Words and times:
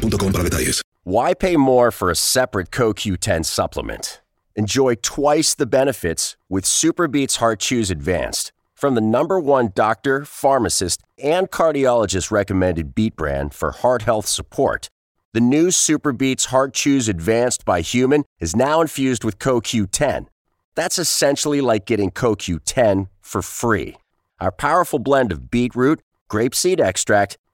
para 0.00 0.42
detalles. 0.42 0.82
Why 1.04 1.34
pay 1.34 1.56
more 1.56 1.90
for 1.90 2.10
a 2.10 2.14
separate 2.16 2.70
CoQ10 2.70 3.44
supplement? 3.44 4.20
Enjoy 4.56 4.94
twice 4.96 5.54
the 5.54 5.66
benefits 5.66 6.36
with 6.48 6.64
Superbeats 6.64 7.36
Heart 7.36 7.60
Chews 7.60 7.90
Advanced 7.90 8.52
from 8.74 8.94
the 8.94 9.00
number 9.00 9.38
one 9.38 9.70
doctor, 9.74 10.24
pharmacist, 10.24 11.02
and 11.22 11.50
cardiologist 11.50 12.30
recommended 12.30 12.94
beat 12.94 13.14
brand 13.14 13.54
for 13.54 13.72
heart 13.72 14.02
health 14.02 14.26
support. 14.26 14.88
The 15.32 15.40
new 15.40 15.68
Superbeats 15.68 16.46
Heart 16.46 16.74
Chews 16.74 17.08
Advanced 17.08 17.64
by 17.64 17.82
Human 17.82 18.24
is 18.40 18.56
now 18.56 18.80
infused 18.80 19.22
with 19.22 19.38
CoQ10. 19.38 20.26
That's 20.74 20.98
essentially 20.98 21.60
like 21.60 21.84
getting 21.84 22.10
CoQ10 22.10 23.08
for 23.20 23.42
free. 23.42 23.96
Our 24.40 24.50
powerful 24.50 24.98
blend 24.98 25.30
of 25.30 25.50
beetroot, 25.50 26.00
grapeseed 26.30 26.80
extract, 26.80 27.36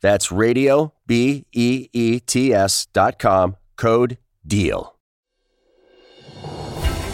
That's 0.00 0.30
radio, 0.30 0.94
B 1.06 1.46
E 1.52 1.88
E 1.92 2.20
T 2.20 2.52
S 2.52 2.86
dot 2.92 3.20
com, 3.20 3.54
code 3.76 4.18
DEAL. 4.42 4.94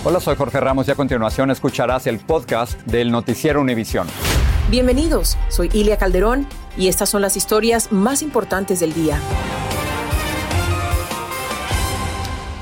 Hola, 0.05 0.21
soy 0.21 0.37
Jorge 0.37 0.61
Ramos 0.61 0.87
y 0.89 0.91
a 0.91 0.95
continuación 0.95 1.51
escucharás 1.51 2.07
el 2.07 2.19
podcast 2.19 2.79
del 2.83 3.11
Noticiero 3.11 3.63
Univisión. 3.63 4.07
Bienvenidos, 4.71 5.39
soy 5.49 5.71
Ilia 5.73 5.97
Calderón 5.97 6.47
y 6.77 6.89
estas 6.89 7.09
son 7.09 7.23
las 7.23 7.39
historias 7.39 7.91
más 7.91 8.21
importantes 8.21 8.81
del 8.81 8.93
día. 8.93 9.19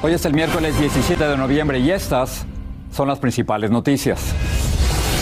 Hoy 0.03 0.13
es 0.13 0.25
el 0.25 0.35
miércoles 0.35 0.79
17 0.79 1.25
de 1.25 1.37
noviembre 1.37 1.81
y 1.81 1.91
estas 1.91 2.47
son 2.93 3.09
las 3.09 3.19
principales 3.19 3.73
noticias. 3.73 4.33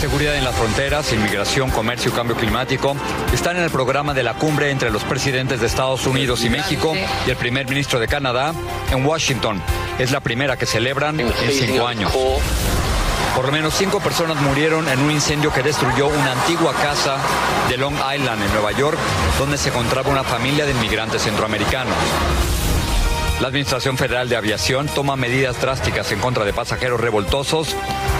Seguridad 0.01 0.35
en 0.35 0.43
las 0.43 0.55
fronteras, 0.55 1.13
inmigración, 1.13 1.69
comercio 1.69 2.11
cambio 2.11 2.35
climático 2.35 2.95
están 3.31 3.57
en 3.57 3.61
el 3.61 3.69
programa 3.69 4.15
de 4.15 4.23
la 4.23 4.33
cumbre 4.33 4.71
entre 4.71 4.89
los 4.89 5.03
presidentes 5.03 5.61
de 5.61 5.67
Estados 5.67 6.07
Unidos 6.07 6.43
y 6.43 6.49
México 6.49 6.95
y 7.27 7.29
el 7.29 7.35
primer 7.35 7.69
ministro 7.69 7.99
de 7.99 8.07
Canadá 8.07 8.51
en 8.89 9.05
Washington. 9.05 9.61
Es 9.99 10.09
la 10.09 10.19
primera 10.19 10.57
que 10.57 10.65
celebran 10.65 11.19
en 11.19 11.31
cinco 11.51 11.85
años. 11.85 12.11
Por 13.35 13.45
lo 13.45 13.51
menos 13.51 13.75
cinco 13.75 13.99
personas 13.99 14.41
murieron 14.41 14.89
en 14.89 14.97
un 15.01 15.11
incendio 15.11 15.53
que 15.53 15.61
destruyó 15.61 16.07
una 16.07 16.31
antigua 16.31 16.73
casa 16.73 17.17
de 17.69 17.77
Long 17.77 17.93
Island, 17.93 18.41
en 18.41 18.51
Nueva 18.53 18.71
York, 18.71 18.97
donde 19.37 19.59
se 19.59 19.69
encontraba 19.69 20.09
una 20.09 20.23
familia 20.23 20.65
de 20.65 20.71
inmigrantes 20.71 21.21
centroamericanos. 21.21 21.95
La 23.41 23.47
Administración 23.47 23.97
Federal 23.97 24.29
de 24.29 24.35
Aviación 24.35 24.85
toma 24.85 25.15
medidas 25.15 25.59
drásticas 25.59 26.11
en 26.11 26.19
contra 26.19 26.45
de 26.45 26.53
pasajeros 26.53 27.01
revoltosos 27.01 27.75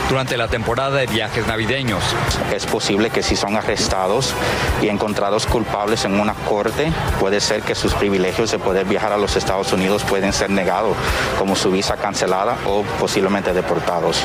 durante 0.10 0.36
la 0.36 0.48
temporada 0.48 0.98
de 0.98 1.06
viajes 1.06 1.46
navideños. 1.46 2.04
Es 2.52 2.66
posible 2.66 3.12
que 3.12 3.22
si 3.22 3.36
son 3.36 3.56
arrestados 3.56 4.34
y 4.82 4.88
encontrados 4.88 5.46
culpables 5.46 6.06
en 6.06 6.20
una 6.20 6.34
corte, 6.34 6.92
puede 7.20 7.40
ser 7.40 7.62
que 7.62 7.76
sus 7.76 7.94
privilegios 7.94 8.50
de 8.50 8.58
poder 8.58 8.88
viajar 8.88 9.14
a 9.14 9.18
los 9.18 9.36
Estados 9.36 9.72
Unidos 9.72 10.04
pueden 10.06 10.34
ser 10.34 10.50
negados, 10.50 10.98
como 11.38 11.56
su 11.56 11.70
visa 11.70 11.98
cancelada 11.98 12.58
o 12.66 12.82
posiblemente 13.00 13.54
deportados. 13.54 14.24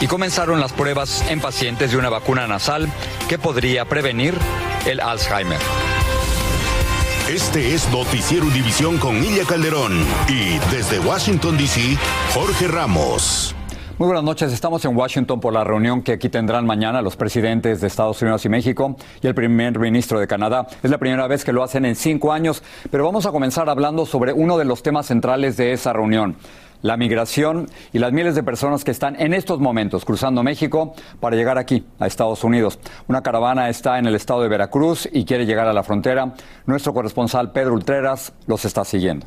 Y 0.00 0.06
comenzaron 0.06 0.60
las 0.60 0.72
pruebas 0.72 1.24
en 1.28 1.40
pacientes 1.40 1.90
de 1.90 1.96
una 1.96 2.10
vacuna 2.10 2.46
nasal 2.46 2.88
que 3.28 3.38
podría 3.38 3.86
prevenir 3.86 4.34
el 4.86 5.00
Alzheimer. 5.00 5.58
Este 7.34 7.74
es 7.74 7.90
Noticiero 7.90 8.46
Univisión 8.46 8.96
con 8.98 9.16
Ilia 9.16 9.42
Calderón 9.44 9.90
y 10.28 10.56
desde 10.72 11.00
Washington, 11.00 11.58
D.C., 11.58 11.98
Jorge 12.32 12.68
Ramos. 12.68 13.56
Muy 13.98 14.06
buenas 14.06 14.22
noches, 14.22 14.52
estamos 14.52 14.84
en 14.84 14.96
Washington 14.96 15.40
por 15.40 15.52
la 15.52 15.64
reunión 15.64 16.02
que 16.02 16.12
aquí 16.12 16.28
tendrán 16.28 16.64
mañana 16.64 17.02
los 17.02 17.16
presidentes 17.16 17.80
de 17.80 17.88
Estados 17.88 18.22
Unidos 18.22 18.44
y 18.44 18.48
México 18.48 18.94
y 19.20 19.26
el 19.26 19.34
primer 19.34 19.76
ministro 19.80 20.20
de 20.20 20.28
Canadá. 20.28 20.68
Es 20.80 20.92
la 20.92 20.98
primera 20.98 21.26
vez 21.26 21.44
que 21.44 21.52
lo 21.52 21.64
hacen 21.64 21.84
en 21.84 21.96
cinco 21.96 22.32
años, 22.32 22.62
pero 22.92 23.04
vamos 23.04 23.26
a 23.26 23.32
comenzar 23.32 23.68
hablando 23.68 24.06
sobre 24.06 24.32
uno 24.32 24.56
de 24.56 24.64
los 24.64 24.84
temas 24.84 25.06
centrales 25.06 25.56
de 25.56 25.72
esa 25.72 25.92
reunión 25.92 26.36
la 26.84 26.98
migración 26.98 27.66
y 27.94 27.98
las 27.98 28.12
miles 28.12 28.34
de 28.34 28.42
personas 28.42 28.84
que 28.84 28.90
están 28.90 29.18
en 29.18 29.32
estos 29.32 29.58
momentos 29.58 30.04
cruzando 30.04 30.42
México 30.42 30.94
para 31.18 31.34
llegar 31.34 31.56
aquí, 31.56 31.86
a 31.98 32.06
Estados 32.06 32.44
Unidos. 32.44 32.78
Una 33.08 33.22
caravana 33.22 33.70
está 33.70 33.98
en 33.98 34.06
el 34.06 34.14
estado 34.14 34.42
de 34.42 34.48
Veracruz 34.48 35.08
y 35.10 35.24
quiere 35.24 35.46
llegar 35.46 35.66
a 35.66 35.72
la 35.72 35.82
frontera. 35.82 36.34
Nuestro 36.66 36.92
corresponsal 36.92 37.52
Pedro 37.52 37.72
Ultreras 37.72 38.34
los 38.46 38.66
está 38.66 38.84
siguiendo. 38.84 39.26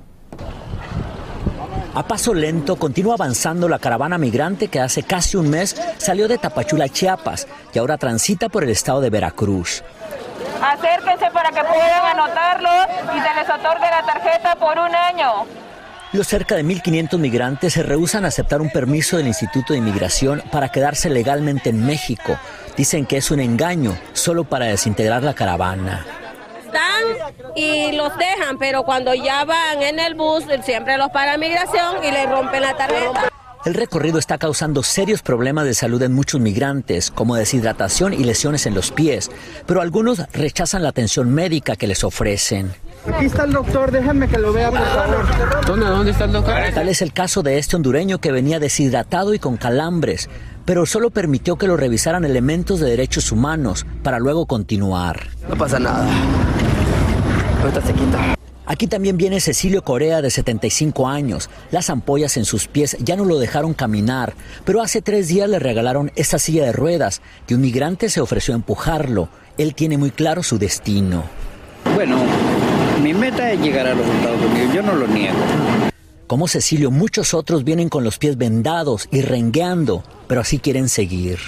A 1.96 2.04
paso 2.04 2.32
lento 2.32 2.76
continúa 2.76 3.16
avanzando 3.16 3.68
la 3.68 3.80
caravana 3.80 4.20
migrante 4.20 4.68
que 4.68 4.80
hace 4.80 5.02
casi 5.02 5.36
un 5.36 5.50
mes 5.50 5.76
salió 5.98 6.28
de 6.28 6.38
Tapachula, 6.38 6.90
Chiapas, 6.90 7.48
y 7.74 7.80
ahora 7.80 7.98
transita 7.98 8.50
por 8.50 8.66
el 8.66 8.70
estado 8.70 9.02
de 9.02 9.10
Veracruz. 9.10 9.84
Acérquense 10.62 11.32
para 11.32 11.50
que 11.50 11.62
puedan 11.62 12.20
anotarlo 12.20 12.70
y 13.16 13.20
se 13.20 13.34
les 13.34 13.50
otorgue 13.50 13.90
la 13.90 14.04
tarjeta 14.06 14.56
por 14.58 14.78
un 14.78 14.94
año. 14.94 15.67
Los 16.18 16.30
cerca 16.30 16.56
de 16.56 16.66
1.500 16.66 17.20
migrantes 17.20 17.74
se 17.74 17.84
rehusan 17.84 18.26
a 18.26 18.30
aceptar 18.30 18.60
un 18.60 18.72
permiso 18.72 19.18
del 19.18 19.28
Instituto 19.28 19.74
de 19.74 19.78
Inmigración 19.78 20.42
para 20.52 20.70
quedarse 20.70 21.12
legalmente 21.12 21.70
en 21.70 21.86
México. 21.86 22.40
Dicen 22.76 23.06
que 23.06 23.18
es 23.18 23.30
un 23.30 23.40
engaño 23.40 23.96
solo 24.14 24.44
para 24.44 24.66
desintegrar 24.66 25.22
la 25.22 25.36
caravana. 25.36 26.08
Están 26.66 27.04
y 27.56 27.92
los 27.92 28.18
dejan, 28.18 28.58
pero 28.58 28.82
cuando 28.82 29.14
ya 29.14 29.46
van 29.46 29.84
en 29.84 30.00
el 30.00 30.16
bus, 30.16 30.44
siempre 30.66 30.98
los 30.98 31.12
para 31.12 31.38
migración 31.38 32.04
y 32.04 32.10
les 32.10 32.28
rompen 32.28 32.62
la 32.62 32.76
tarjeta. 32.76 33.30
El 33.64 33.76
recorrido 33.76 34.18
está 34.18 34.40
causando 34.40 34.82
serios 34.82 35.22
problemas 35.22 35.66
de 35.66 35.76
salud 35.76 36.02
en 36.02 36.14
muchos 36.14 36.42
migrantes, 36.42 37.12
como 37.12 37.36
deshidratación 37.36 38.14
y 38.14 38.24
lesiones 38.24 38.66
en 38.66 38.74
los 38.74 38.90
pies, 38.92 39.30
pero 39.68 39.82
algunos 39.82 40.24
rechazan 40.34 40.82
la 40.82 40.90
atención 40.90 41.32
médica 41.32 41.76
que 41.76 41.86
les 41.86 42.04
ofrecen. 42.04 42.74
Aquí 43.14 43.26
está 43.26 43.44
el 43.44 43.54
doctor, 43.54 43.92
déjame 43.92 44.28
que 44.28 44.38
lo 44.38 44.54
vea, 44.54 44.70
por 44.70 44.80
favor. 44.80 45.66
¿Dónde, 45.66 45.86
dónde 45.86 46.12
está 46.12 46.26
el 46.26 46.32
doctor? 46.34 46.56
Tal 46.74 46.90
es 46.90 47.02
el 47.02 47.14
caso 47.14 47.44
de 47.44 47.58
este 47.58 47.76
hondureño 47.76 48.20
que 48.20 48.32
venía 48.32 48.60
deshidratado 48.60 49.34
y 49.34 49.40
con 49.40 49.58
calambres, 49.58 50.30
pero 50.66 50.86
solo 50.86 51.10
permitió 51.10 51.58
que 51.58 51.68
lo 51.68 51.78
revisaran 51.78 52.26
elementos 52.26 52.80
de 52.80 52.90
derechos 52.90 53.32
humanos 53.32 53.86
para 54.04 54.20
luego 54.20 54.46
continuar. 54.46 55.28
No 55.48 55.56
pasa 55.56 55.80
nada. 55.80 56.08
Ahorita 57.62 57.82
se 57.82 57.94
quita. 57.94 58.38
Aquí 58.70 58.88
también 58.88 59.16
viene 59.16 59.40
Cecilio 59.40 59.82
Corea 59.82 60.22
de 60.22 60.30
75 60.30 61.08
años. 61.08 61.50
Las 61.72 61.90
ampollas 61.90 62.36
en 62.36 62.44
sus 62.44 62.68
pies 62.68 62.98
ya 63.00 63.16
no 63.16 63.24
lo 63.24 63.40
dejaron 63.40 63.74
caminar, 63.74 64.34
pero 64.66 64.82
hace 64.82 65.02
tres 65.02 65.30
días 65.30 65.50
le 65.50 65.58
regalaron 65.58 66.12
esta 66.16 66.38
silla 66.38 66.66
de 66.66 66.74
ruedas 66.74 67.22
y 67.48 67.54
un 67.54 67.62
migrante 67.62 68.10
se 68.10 68.20
ofreció 68.20 68.54
a 68.54 68.58
empujarlo. 68.58 69.30
Él 69.58 69.74
tiene 69.74 69.98
muy 69.98 70.12
claro 70.12 70.44
su 70.44 70.60
destino. 70.60 71.24
Bueno, 71.96 72.18
meta 73.18 73.52
es 73.52 73.60
llegar 73.60 73.88
a 73.88 73.94
los 73.94 74.08
Estados 74.08 74.42
Unidos, 74.42 74.74
yo 74.74 74.82
no 74.82 74.94
lo 74.94 75.08
niego. 75.08 75.38
Como 76.28 76.48
Cecilio, 76.48 76.92
muchos 76.92 77.34
otros 77.34 77.64
vienen 77.64 77.90
con 77.90 78.04
los 78.04 78.18
pies 78.18 78.38
vendados 78.38 79.08
y 79.12 79.22
rengueando, 79.22 80.04
pero 80.28 80.42
así 80.42 80.60
quieren 80.60 80.90
seguir. 80.90 81.40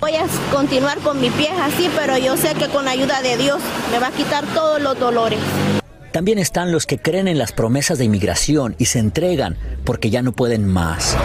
Voy 0.00 0.12
a 0.14 0.26
continuar 0.52 0.98
con 0.98 1.20
mi 1.20 1.30
pie 1.30 1.48
así, 1.50 1.90
pero 1.96 2.18
yo 2.18 2.36
sé 2.36 2.54
que 2.54 2.68
con 2.68 2.84
la 2.84 2.90
ayuda 2.90 3.22
de 3.22 3.36
Dios 3.38 3.60
me 3.90 3.98
va 3.98 4.08
a 4.08 4.12
quitar 4.12 4.44
todos 4.54 4.80
los 4.80 4.98
dolores. 4.98 5.38
También 6.12 6.38
están 6.38 6.70
los 6.70 6.86
que 6.86 6.98
creen 6.98 7.28
en 7.28 7.38
las 7.38 7.52
promesas 7.52 7.98
de 7.98 8.04
inmigración 8.04 8.74
y 8.78 8.86
se 8.86 8.98
entregan 8.98 9.56
porque 9.84 10.10
ya 10.10 10.22
no 10.22 10.32
pueden 10.32 10.66
más. 10.66 11.16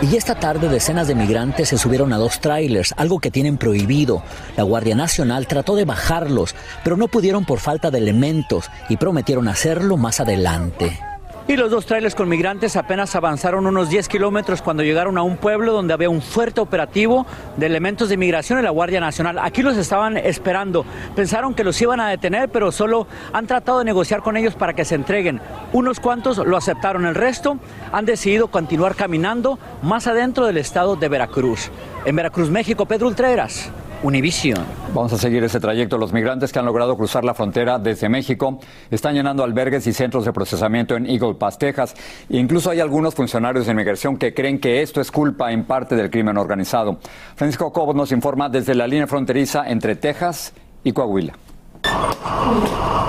Y 0.00 0.14
esta 0.14 0.36
tarde 0.36 0.68
decenas 0.68 1.08
de 1.08 1.16
migrantes 1.16 1.70
se 1.70 1.78
subieron 1.78 2.12
a 2.12 2.18
dos 2.18 2.40
trailers, 2.40 2.94
algo 2.96 3.18
que 3.18 3.32
tienen 3.32 3.58
prohibido. 3.58 4.22
La 4.56 4.62
Guardia 4.62 4.94
Nacional 4.94 5.48
trató 5.48 5.74
de 5.74 5.84
bajarlos, 5.84 6.54
pero 6.84 6.96
no 6.96 7.08
pudieron 7.08 7.44
por 7.44 7.58
falta 7.58 7.90
de 7.90 7.98
elementos 7.98 8.70
y 8.88 8.96
prometieron 8.96 9.48
hacerlo 9.48 9.96
más 9.96 10.20
adelante. 10.20 11.00
Y 11.48 11.56
los 11.56 11.70
dos 11.70 11.86
trailers 11.86 12.14
con 12.14 12.28
migrantes 12.28 12.76
apenas 12.76 13.16
avanzaron 13.16 13.66
unos 13.66 13.88
10 13.88 14.06
kilómetros 14.08 14.60
cuando 14.60 14.82
llegaron 14.82 15.16
a 15.16 15.22
un 15.22 15.38
pueblo 15.38 15.72
donde 15.72 15.94
había 15.94 16.10
un 16.10 16.20
fuerte 16.20 16.60
operativo 16.60 17.24
de 17.56 17.64
elementos 17.64 18.10
de 18.10 18.18
migración 18.18 18.58
y 18.58 18.62
la 18.62 18.68
Guardia 18.68 19.00
Nacional. 19.00 19.38
Aquí 19.38 19.62
los 19.62 19.78
estaban 19.78 20.18
esperando. 20.18 20.84
Pensaron 21.16 21.54
que 21.54 21.64
los 21.64 21.80
iban 21.80 22.00
a 22.00 22.10
detener, 22.10 22.50
pero 22.50 22.70
solo 22.70 23.06
han 23.32 23.46
tratado 23.46 23.78
de 23.78 23.86
negociar 23.86 24.20
con 24.20 24.36
ellos 24.36 24.56
para 24.56 24.74
que 24.74 24.84
se 24.84 24.94
entreguen. 24.94 25.40
Unos 25.72 26.00
cuantos 26.00 26.36
lo 26.36 26.54
aceptaron, 26.54 27.06
el 27.06 27.14
resto 27.14 27.56
han 27.92 28.04
decidido 28.04 28.48
continuar 28.48 28.94
caminando 28.94 29.58
más 29.80 30.06
adentro 30.06 30.44
del 30.44 30.58
estado 30.58 30.96
de 30.96 31.08
Veracruz. 31.08 31.70
En 32.04 32.14
Veracruz, 32.14 32.50
México, 32.50 32.84
Pedro 32.84 33.06
Ultreras. 33.06 33.72
Univision. 34.00 34.64
Vamos 34.94 35.12
a 35.12 35.18
seguir 35.18 35.42
ese 35.42 35.58
trayecto. 35.58 35.98
Los 35.98 36.12
migrantes 36.12 36.52
que 36.52 36.58
han 36.60 36.66
logrado 36.66 36.96
cruzar 36.96 37.24
la 37.24 37.34
frontera 37.34 37.80
desde 37.80 38.08
México 38.08 38.60
están 38.90 39.14
llenando 39.14 39.42
albergues 39.42 39.86
y 39.88 39.92
centros 39.92 40.24
de 40.24 40.32
procesamiento 40.32 40.94
en 40.94 41.06
Eagle 41.06 41.34
Pass, 41.34 41.58
Texas. 41.58 41.94
E 42.30 42.36
incluso 42.36 42.70
hay 42.70 42.78
algunos 42.78 43.16
funcionarios 43.16 43.66
de 43.66 43.72
inmigración 43.72 44.16
que 44.16 44.32
creen 44.32 44.60
que 44.60 44.82
esto 44.82 45.00
es 45.00 45.10
culpa 45.10 45.50
en 45.50 45.64
parte 45.64 45.96
del 45.96 46.10
crimen 46.10 46.36
organizado. 46.36 46.98
Francisco 47.34 47.72
Cobos 47.72 47.96
nos 47.96 48.12
informa 48.12 48.48
desde 48.48 48.76
la 48.76 48.86
línea 48.86 49.08
fronteriza 49.08 49.64
entre 49.66 49.96
Texas 49.96 50.52
y 50.84 50.92
Coahuila. 50.92 51.34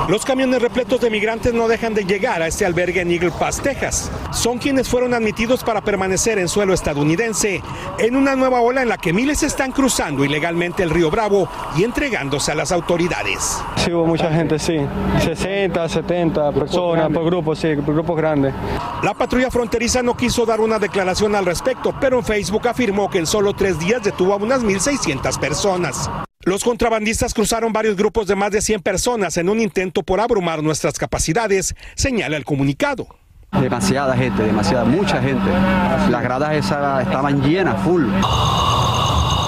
Los 0.10 0.26
camiones 0.26 0.60
repletos 0.60 1.00
de 1.02 1.12
migrantes 1.12 1.54
no 1.54 1.68
dejan 1.68 1.94
de 1.94 2.04
llegar 2.04 2.42
a 2.42 2.48
este 2.48 2.66
albergue 2.66 3.02
en 3.02 3.12
Eagle 3.12 3.32
Pass, 3.32 3.62
Texas. 3.62 4.12
Son 4.32 4.58
quienes 4.58 4.90
fueron 4.90 5.14
admitidos 5.14 5.64
para 5.64 5.82
permanecer 5.82 6.40
en 6.40 6.48
suelo 6.48 6.74
estadounidense 6.74 7.62
en 8.00 8.16
una 8.16 8.36
nueva 8.36 8.62
ola 8.62 8.82
en 8.82 8.90
la 8.90 8.98
que 8.98 9.14
miles 9.14 9.44
están 9.44 9.72
cruzando 9.72 10.26
ilegalmente 10.26 10.82
el 10.82 10.90
río 10.90 11.12
Bravo 11.12 11.48
y 11.78 11.84
entregándose 11.84 12.52
a 12.52 12.56
las 12.56 12.72
autoridades. 12.72 13.62
Sí, 13.76 13.94
hubo 13.94 14.08
mucha 14.08 14.32
gente, 14.32 14.58
sí. 14.58 14.78
60, 15.24 15.88
70 15.88 16.52
personas 16.54 17.10
por 17.12 17.26
grupos, 17.26 17.60
sí, 17.60 17.76
por 17.76 17.94
grupos 17.94 18.18
grandes. 18.18 18.54
La 19.04 19.14
patrulla 19.14 19.52
fronteriza 19.52 20.02
no 20.02 20.18
quiso 20.18 20.44
dar 20.44 20.60
una 20.60 20.80
declaración 20.80 21.36
al 21.36 21.46
respecto, 21.46 21.94
pero 22.02 22.18
en 22.18 22.24
Facebook 22.24 22.68
afirmó 22.68 23.12
que 23.12 23.20
en 23.20 23.28
solo 23.28 23.54
tres 23.54 23.78
días 23.78 24.02
detuvo 24.02 24.34
a 24.34 24.38
unas 24.38 24.64
1.600 24.64 25.40
personas. 25.40 26.10
Los 26.46 26.64
contrabandistas 26.64 27.34
cruzaron 27.34 27.74
varios 27.74 27.98
grupos 27.98 28.26
de 28.26 28.34
más 28.34 28.52
de 28.52 28.62
100 28.62 28.82
personas 28.82 29.36
en 29.36 29.50
un 29.50 29.60
intento 29.60 30.04
por 30.04 30.22
abrumar 30.22 30.64
nuestras 30.64 30.98
capacidades, 30.98 31.76
señala 31.96 32.38
el 32.38 32.46
comunicado. 32.46 33.08
Demasiada 33.52 34.16
gente, 34.16 34.44
demasiada, 34.44 34.86
mucha 34.86 35.22
gente. 35.22 35.50
Las 36.10 36.24
gradas 36.24 36.54
esas 36.54 37.04
estaban 37.04 37.42
llenas, 37.42 37.84
full. 37.84 38.06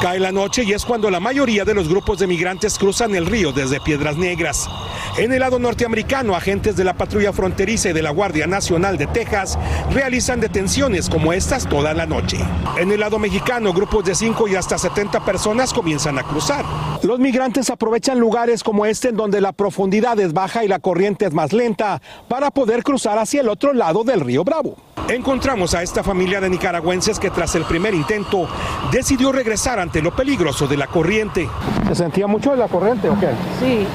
Cae 0.01 0.19
la 0.19 0.31
noche 0.31 0.63
y 0.63 0.73
es 0.73 0.83
cuando 0.83 1.11
la 1.11 1.19
mayoría 1.19 1.63
de 1.63 1.75
los 1.75 1.87
grupos 1.87 2.17
de 2.17 2.25
migrantes 2.25 2.79
cruzan 2.79 3.13
el 3.13 3.27
río 3.27 3.51
desde 3.51 3.79
Piedras 3.79 4.17
Negras. 4.17 4.67
En 5.15 5.31
el 5.31 5.41
lado 5.41 5.59
norteamericano, 5.59 6.35
agentes 6.35 6.75
de 6.75 6.83
la 6.83 6.95
patrulla 6.95 7.31
fronteriza 7.31 7.91
y 7.91 7.93
de 7.93 8.01
la 8.01 8.09
Guardia 8.09 8.47
Nacional 8.47 8.97
de 8.97 9.05
Texas 9.05 9.59
realizan 9.91 10.39
detenciones 10.39 11.07
como 11.07 11.33
estas 11.33 11.69
toda 11.69 11.93
la 11.93 12.07
noche. 12.07 12.39
En 12.79 12.91
el 12.91 12.99
lado 12.99 13.19
mexicano, 13.19 13.73
grupos 13.73 14.03
de 14.05 14.15
5 14.15 14.47
y 14.47 14.55
hasta 14.55 14.79
70 14.79 15.23
personas 15.23 15.71
comienzan 15.71 16.17
a 16.17 16.23
cruzar. 16.23 16.65
Los 17.03 17.19
migrantes 17.19 17.69
aprovechan 17.69 18.19
lugares 18.19 18.63
como 18.63 18.87
este 18.87 19.09
en 19.09 19.17
donde 19.17 19.39
la 19.39 19.51
profundidad 19.51 20.19
es 20.19 20.33
baja 20.33 20.65
y 20.65 20.67
la 20.67 20.79
corriente 20.79 21.25
es 21.25 21.33
más 21.33 21.53
lenta 21.53 22.01
para 22.27 22.49
poder 22.49 22.81
cruzar 22.81 23.19
hacia 23.19 23.41
el 23.41 23.49
otro 23.49 23.71
lado 23.71 24.03
del 24.03 24.21
río 24.21 24.43
Bravo. 24.43 24.77
Encontramos 25.09 25.73
a 25.73 25.83
esta 25.83 26.03
familia 26.03 26.39
de 26.39 26.49
nicaragüenses 26.49 27.19
que 27.19 27.29
tras 27.29 27.55
el 27.55 27.63
primer 27.65 27.93
intento 27.93 28.47
decidió 28.91 29.31
regresar 29.31 29.79
ante 29.79 30.01
lo 30.01 30.11
peligroso 30.15 30.67
de 30.67 30.77
la 30.77 30.87
corriente. 30.87 31.49
¿Se 31.87 31.95
sentía 31.95 32.27
mucho 32.27 32.51
de 32.51 32.57
la 32.57 32.67
corriente 32.67 33.09
o 33.09 33.19
qué? 33.19 33.29
Sí. 33.59 33.85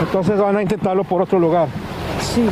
Entonces 0.00 0.38
van 0.38 0.56
a 0.56 0.62
intentarlo 0.62 1.04
por 1.04 1.22
otro 1.22 1.38
lugar. 1.38 1.68
Sí. 2.20 2.48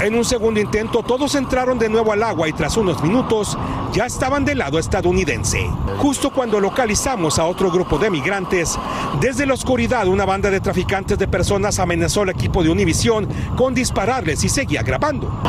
En 0.00 0.14
un 0.14 0.24
segundo 0.24 0.60
intento 0.60 1.02
todos 1.02 1.34
entraron 1.34 1.78
de 1.78 1.88
nuevo 1.88 2.12
al 2.12 2.22
agua 2.22 2.48
y 2.48 2.52
tras 2.52 2.76
unos 2.76 3.02
minutos 3.02 3.58
ya 3.96 4.04
estaban 4.04 4.44
del 4.44 4.58
lado 4.58 4.78
estadounidense. 4.78 5.70
Justo 5.96 6.30
cuando 6.30 6.60
localizamos 6.60 7.38
a 7.38 7.46
otro 7.46 7.70
grupo 7.70 7.96
de 7.98 8.10
migrantes, 8.10 8.78
desde 9.22 9.46
la 9.46 9.54
oscuridad 9.54 10.06
una 10.06 10.26
banda 10.26 10.50
de 10.50 10.60
traficantes 10.60 11.18
de 11.18 11.26
personas 11.26 11.78
amenazó 11.78 12.20
al 12.20 12.28
equipo 12.28 12.62
de 12.62 12.68
Univisión 12.68 13.26
con 13.56 13.72
dispararles 13.72 14.44
y 14.44 14.50
seguía 14.50 14.82
grabando. 14.82 15.40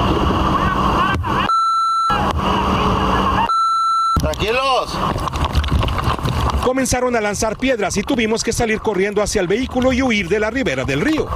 Tranquilos. 4.17 4.97
Comenzaron 6.63 7.17
a 7.17 7.21
lanzar 7.21 7.57
piedras 7.57 7.97
y 7.97 8.03
tuvimos 8.03 8.45
que 8.45 8.53
salir 8.53 8.79
corriendo 8.79 9.21
hacia 9.21 9.41
el 9.41 9.47
vehículo 9.47 9.91
y 9.91 10.01
huir 10.01 10.29
de 10.29 10.39
la 10.39 10.49
ribera 10.49 10.85
del 10.85 11.01
río. 11.01 11.27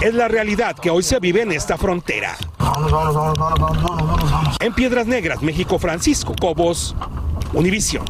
Es 0.00 0.14
la 0.14 0.28
realidad 0.28 0.76
que 0.76 0.90
hoy 0.90 1.02
se 1.02 1.18
vive 1.18 1.42
en 1.42 1.50
esta 1.50 1.76
frontera. 1.76 2.36
En 4.60 4.72
Piedras 4.72 5.06
Negras, 5.06 5.42
México, 5.42 5.78
Francisco 5.78 6.34
Cobos, 6.40 6.94
Univisión. 7.52 8.04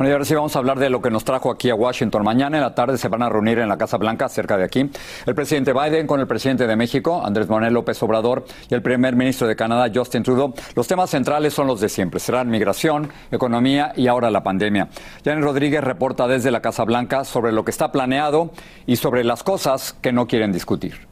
Bueno, 0.00 0.08
y 0.08 0.12
ahora 0.12 0.24
sí 0.24 0.34
vamos 0.34 0.56
a 0.56 0.58
hablar 0.58 0.78
de 0.78 0.88
lo 0.88 1.02
que 1.02 1.10
nos 1.10 1.24
trajo 1.24 1.50
aquí 1.50 1.68
a 1.68 1.74
Washington. 1.74 2.24
Mañana 2.24 2.56
en 2.56 2.62
la 2.62 2.74
tarde 2.74 2.96
se 2.96 3.08
van 3.08 3.22
a 3.22 3.28
reunir 3.28 3.58
en 3.58 3.68
la 3.68 3.76
Casa 3.76 3.98
Blanca, 3.98 4.30
cerca 4.30 4.56
de 4.56 4.64
aquí, 4.64 4.90
el 5.26 5.34
presidente 5.34 5.74
Biden 5.74 6.06
con 6.06 6.20
el 6.20 6.26
presidente 6.26 6.66
de 6.66 6.74
México, 6.74 7.20
Andrés 7.22 7.50
Manuel 7.50 7.74
López 7.74 8.02
Obrador, 8.02 8.46
y 8.70 8.74
el 8.74 8.80
primer 8.80 9.14
ministro 9.14 9.46
de 9.46 9.56
Canadá, 9.56 9.92
Justin 9.94 10.22
Trudeau. 10.22 10.54
Los 10.74 10.86
temas 10.86 11.10
centrales 11.10 11.52
son 11.52 11.66
los 11.66 11.80
de 11.80 11.90
siempre. 11.90 12.18
Serán 12.18 12.48
migración, 12.48 13.10
economía 13.30 13.92
y 13.94 14.06
ahora 14.06 14.30
la 14.30 14.42
pandemia. 14.42 14.88
Janet 15.22 15.44
Rodríguez 15.44 15.84
reporta 15.84 16.26
desde 16.26 16.50
la 16.50 16.62
Casa 16.62 16.84
Blanca 16.84 17.24
sobre 17.24 17.52
lo 17.52 17.66
que 17.66 17.70
está 17.70 17.92
planeado 17.92 18.52
y 18.86 18.96
sobre 18.96 19.22
las 19.22 19.42
cosas 19.42 19.94
que 20.00 20.12
no 20.12 20.26
quieren 20.26 20.52
discutir. 20.52 21.09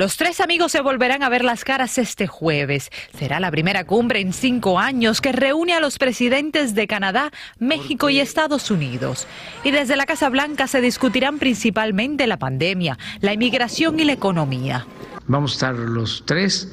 Los 0.00 0.16
tres 0.16 0.40
amigos 0.40 0.72
se 0.72 0.80
volverán 0.80 1.22
a 1.22 1.28
ver 1.28 1.44
las 1.44 1.62
caras 1.62 1.98
este 1.98 2.26
jueves. 2.26 2.88
Será 3.18 3.38
la 3.38 3.50
primera 3.50 3.84
cumbre 3.84 4.20
en 4.20 4.32
cinco 4.32 4.78
años 4.78 5.20
que 5.20 5.30
reúne 5.30 5.74
a 5.74 5.80
los 5.80 5.98
presidentes 5.98 6.74
de 6.74 6.86
Canadá, 6.86 7.30
México 7.58 8.08
y 8.08 8.18
Estados 8.18 8.70
Unidos. 8.70 9.26
Y 9.62 9.72
desde 9.72 9.96
la 9.96 10.06
Casa 10.06 10.30
Blanca 10.30 10.68
se 10.68 10.80
discutirán 10.80 11.38
principalmente 11.38 12.26
la 12.26 12.38
pandemia, 12.38 12.96
la 13.20 13.34
inmigración 13.34 14.00
y 14.00 14.04
la 14.04 14.12
economía. 14.12 14.86
Vamos 15.26 15.50
a 15.50 15.54
estar 15.56 15.74
los 15.74 16.24
tres 16.24 16.72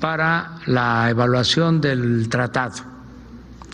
para 0.00 0.56
la 0.64 1.10
evaluación 1.10 1.82
del 1.82 2.30
tratado. 2.30 2.93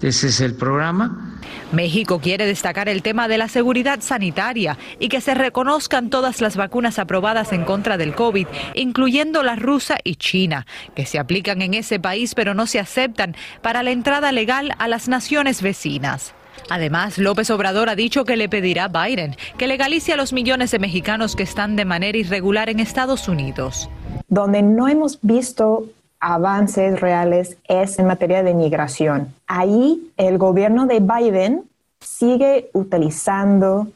Ese 0.03 0.29
es 0.29 0.41
el 0.41 0.55
programa. 0.55 1.37
México 1.73 2.21
quiere 2.21 2.47
destacar 2.47 2.89
el 2.89 3.03
tema 3.03 3.29
de 3.29 3.39
la 3.39 3.49
seguridad 3.49 4.01
sanitaria 4.01 4.79
y 4.99 5.09
que 5.09 5.21
se 5.21 5.35
reconozcan 5.35 6.11
todas 6.11 6.41
las 6.41 6.57
vacunas 6.57 6.99
aprobadas 6.99 7.53
en 7.53 7.65
contra 7.65 7.97
del 7.97 8.15
COVID, 8.15 8.47
incluyendo 8.75 9.43
la 9.43 9.57
rusa 9.57 9.99
y 10.03 10.17
China, 10.17 10.67
que 10.95 11.07
se 11.07 11.19
aplican 11.19 11.63
en 11.63 11.75
ese 11.75 12.01
país 12.01 12.35
pero 12.35 12.55
no 12.55 12.67
se 12.67 12.81
aceptan 12.81 13.37
para 13.63 13.83
la 13.83 13.91
entrada 13.91 14.33
legal 14.33 14.75
a 14.79 14.89
las 14.89 15.09
naciones 15.09 15.63
vecinas. 15.63 16.35
Además, 16.69 17.19
López 17.19 17.51
Obrador 17.51 17.89
ha 17.89 17.95
dicho 17.95 18.25
que 18.25 18.37
le 18.37 18.49
pedirá 18.49 18.85
a 18.85 19.07
Biden 19.07 19.37
que 19.59 19.67
legalice 19.67 20.13
a 20.13 20.17
los 20.17 20.33
millones 20.33 20.71
de 20.71 20.79
mexicanos 20.79 21.37
que 21.37 21.43
están 21.43 21.77
de 21.77 21.85
manera 21.85 22.19
irregular 22.19 22.69
en 22.69 22.81
Estados 22.81 23.29
Unidos. 23.29 23.89
Donde 24.29 24.63
no 24.63 24.89
hemos 24.89 25.19
visto 25.23 25.87
avances 26.21 27.01
reales 27.01 27.57
es 27.67 27.99
en 27.99 28.07
materia 28.07 28.43
de 28.43 28.55
migración. 28.55 29.35
Ahí 29.47 30.13
el 30.17 30.39
gobierno 30.39 30.87
de 30.87 31.01
Biden 31.01 31.63
sigue 32.01 32.71
utilizando 32.73 33.89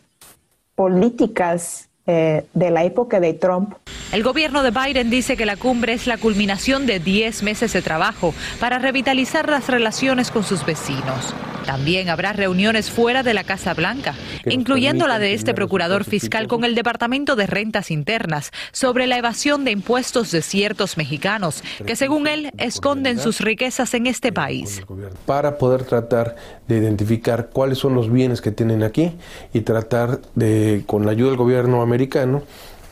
políticas 0.75 1.89
eh, 2.07 2.45
de 2.53 2.71
la 2.71 2.85
época 2.85 3.21
de 3.21 3.35
Trump. 3.35 3.75
El 4.13 4.23
gobierno 4.23 4.63
de 4.63 4.71
Biden 4.71 5.11
dice 5.11 5.37
que 5.37 5.47
la 5.47 5.57
cumbre 5.57 5.93
es 5.93 6.07
la 6.07 6.19
culminación 6.19 6.87
de 6.87 6.99
10 6.99 7.43
meses 7.43 7.73
de 7.73 7.83
trabajo 7.83 8.35
para 8.61 8.79
revitalizar 8.79 9.49
las 9.49 9.69
relaciones 9.69 10.31
con 10.31 10.45
sus 10.45 10.67
vecinos. 10.67 11.35
También 11.65 12.09
habrá 12.09 12.33
reuniones 12.33 12.91
fuera 12.91 13.23
de 13.23 13.35
la 13.35 13.45
Casa 13.45 13.75
Blanca, 13.75 14.15
incluyendo 14.47 15.07
la 15.07 15.19
de 15.19 15.35
este 15.35 15.55
procurador 15.55 16.05
fiscal 16.05 16.47
con 16.47 16.65
el 16.65 16.75
Departamento 16.75 17.37
de 17.37 17.47
Rentas 17.47 17.91
Internas 17.91 18.51
sobre 18.73 19.07
la 19.07 19.19
evasión 19.19 19.65
de 19.65 19.71
impuestos 19.71 20.31
de 20.31 20.43
ciertos 20.43 20.97
mexicanos 20.97 21.63
que, 21.87 21.97
según 21.97 22.27
él, 22.27 22.51
esconden 22.59 23.19
sus 23.19 23.41
riquezas 23.41 23.95
en 23.95 24.07
este 24.07 24.33
país. 24.33 24.83
Para 25.27 25.59
poder 25.59 25.85
tratar 25.85 26.37
de 26.69 26.79
identificar 26.79 27.51
cuáles 27.53 27.79
son 27.79 27.95
los 27.95 28.11
bienes 28.11 28.41
que 28.41 28.51
tienen 28.51 28.83
aquí 28.83 29.13
y 29.53 29.61
tratar 29.63 30.21
de, 30.35 30.83
con 30.87 31.07
la 31.07 31.13
ayuda 31.13 31.31
del 31.31 31.39
gobierno 31.39 31.83
americano, 31.83 32.43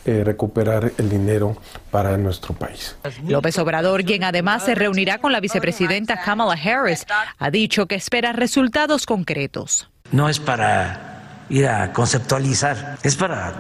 eh, 0.04 0.23
recuperar 0.25 0.92
el 0.99 1.09
dinero 1.09 1.56
para 1.90 2.16
nuestro 2.16 2.54
país. 2.54 2.97
López 3.26 3.59
Obrador, 3.59 4.04
quien 4.04 4.25
además 4.25 4.64
se 4.64 4.75
reunirá 4.75 5.18
con 5.18 5.32
la 5.32 5.40
vicepresidenta 5.40 6.21
Kamala 6.23 6.54
Harris, 6.54 7.06
ha 7.38 7.50
dicho 7.50 7.87
que 7.87 7.94
espera 7.94 8.32
resultados 8.32 9.06
concretos. 9.06 9.88
No 10.11 10.28
es 10.28 10.40
para 10.40 11.44
ir 11.49 11.68
a 11.68 11.92
conceptualizar, 11.92 12.99
es 13.02 13.14
para 13.16 13.54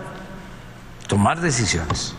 tomar 1.06 1.40
decisiones. 1.40 2.14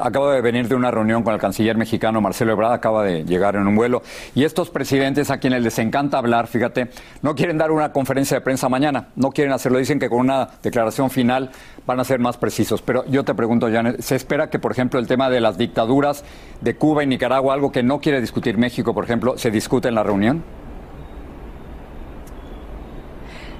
Acabo 0.00 0.30
de 0.30 0.40
venir 0.40 0.68
de 0.68 0.74
una 0.74 0.90
reunión 0.90 1.22
con 1.22 1.34
el 1.34 1.40
canciller 1.40 1.76
mexicano 1.76 2.20
Marcelo 2.20 2.52
Ebrard, 2.52 2.72
acaba 2.72 3.04
de 3.04 3.24
llegar 3.24 3.56
en 3.56 3.66
un 3.66 3.76
vuelo, 3.76 4.02
y 4.34 4.44
estos 4.44 4.70
presidentes 4.70 5.30
a 5.30 5.38
quienes 5.38 5.62
les 5.62 5.78
encanta 5.78 6.18
hablar, 6.18 6.46
fíjate, 6.46 6.90
no 7.22 7.34
quieren 7.34 7.58
dar 7.58 7.70
una 7.70 7.92
conferencia 7.92 8.36
de 8.36 8.40
prensa 8.40 8.68
mañana, 8.68 9.08
no 9.16 9.30
quieren 9.30 9.52
hacerlo, 9.52 9.78
dicen 9.78 9.98
que 9.98 10.08
con 10.08 10.20
una 10.20 10.48
declaración 10.62 11.10
final 11.10 11.50
van 11.86 12.00
a 12.00 12.04
ser 12.04 12.18
más 12.18 12.36
precisos. 12.36 12.82
Pero 12.82 13.04
yo 13.06 13.24
te 13.24 13.34
pregunto, 13.34 13.68
Janet, 13.70 14.00
¿se 14.00 14.16
espera 14.16 14.50
que, 14.50 14.58
por 14.58 14.72
ejemplo, 14.72 14.98
el 15.00 15.06
tema 15.06 15.30
de 15.30 15.40
las 15.40 15.56
dictaduras 15.58 16.24
de 16.60 16.76
Cuba 16.76 17.04
y 17.04 17.06
Nicaragua, 17.06 17.54
algo 17.54 17.72
que 17.72 17.82
no 17.82 18.00
quiere 18.00 18.20
discutir 18.20 18.58
México, 18.58 18.94
por 18.94 19.04
ejemplo, 19.04 19.38
se 19.38 19.50
discute 19.50 19.88
en 19.88 19.94
la 19.94 20.02
reunión? 20.02 20.57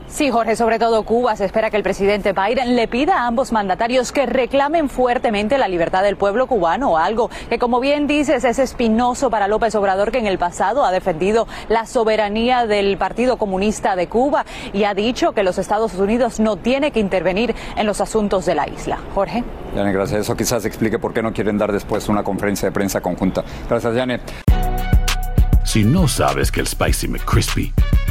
Sí, 0.09 0.31
Jorge, 0.31 0.57
sobre 0.57 0.79
todo 0.79 1.03
Cuba. 1.03 1.37
Se 1.37 1.45
espera 1.45 1.71
que 1.71 1.77
el 1.77 1.83
presidente 1.83 2.33
Biden 2.33 2.77
le 2.77 2.89
pida 2.89 3.23
a 3.23 3.27
ambos 3.27 3.53
mandatarios 3.53 4.11
que 4.11 4.25
reclamen 4.25 4.89
fuertemente 4.89 5.59
la 5.59 5.69
libertad 5.69 6.03
del 6.03 6.17
pueblo 6.17 6.47
cubano, 6.47 6.97
algo 6.97 7.31
que, 7.51 7.59
como 7.59 7.79
bien 7.79 8.07
dices, 8.07 8.43
es 8.45 8.59
espinoso 8.59 9.29
para 9.29 9.49
López 9.49 9.75
Obrador, 9.75 10.11
que 10.11 10.19
en 10.19 10.27
el 10.27 10.39
pasado 10.39 10.85
ha 10.85 10.91
defendido 10.91 11.47
la 11.69 11.85
soberanía 11.85 12.67
del 12.67 12.97
Partido 12.97 13.37
Comunista 13.37 13.97
de 13.97 14.09
Cuba 14.09 14.47
y 14.73 14.85
ha 14.85 14.95
dicho 14.95 15.33
que 15.33 15.43
los 15.43 15.59
Estados 15.59 15.95
Unidos 15.95 16.41
no 16.41 16.57
tiene 16.57 16.91
que 16.91 17.01
intervenir 17.01 17.55
en 17.77 17.87
los 17.87 18.01
asuntos 18.01 18.47
de 18.47 18.55
la 18.55 18.67
isla. 18.67 18.99
Jorge. 19.15 19.45
Janet, 19.75 19.95
gracias. 19.95 20.23
Eso 20.23 20.37
quizás 20.37 20.65
explique 20.65 20.99
por 20.99 21.13
qué 21.13 21.23
no 21.23 21.35
quieren 21.35 21.59
dar 21.59 21.71
después 21.71 22.09
una 22.09 22.25
conferencia 22.25 22.69
de 22.69 22.73
prensa 22.73 23.03
conjunta. 23.03 23.45
Gracias, 23.69 23.95
Janet. 23.95 24.23
Si 25.65 25.85
no 25.85 26.09
sabes 26.09 26.51
que 26.51 26.61
el 26.61 26.67
Spicy 26.67 27.09
McCrispy 27.09 27.75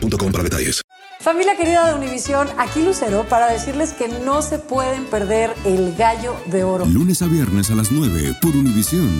para 0.00 0.44
detalles. 0.44 0.82
Familia 1.20 1.56
querida 1.56 1.88
de 1.88 1.94
Univisión, 1.94 2.48
aquí 2.58 2.82
Lucero 2.82 3.24
para 3.28 3.50
decirles 3.50 3.92
que 3.92 4.08
no 4.08 4.42
se 4.42 4.58
pueden 4.58 5.04
perder 5.06 5.54
el 5.64 5.94
gallo 5.96 6.36
de 6.46 6.64
oro. 6.64 6.84
Lunes 6.84 7.22
a 7.22 7.26
viernes 7.26 7.70
a 7.70 7.74
las 7.74 7.90
9 7.90 8.36
por 8.42 8.54
Univisión. 8.54 9.10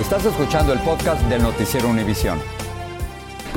Estás 0.00 0.24
escuchando 0.26 0.72
el 0.72 0.80
podcast 0.80 1.22
del 1.28 1.42
noticiero 1.42 1.88
Univisión. 1.88 2.38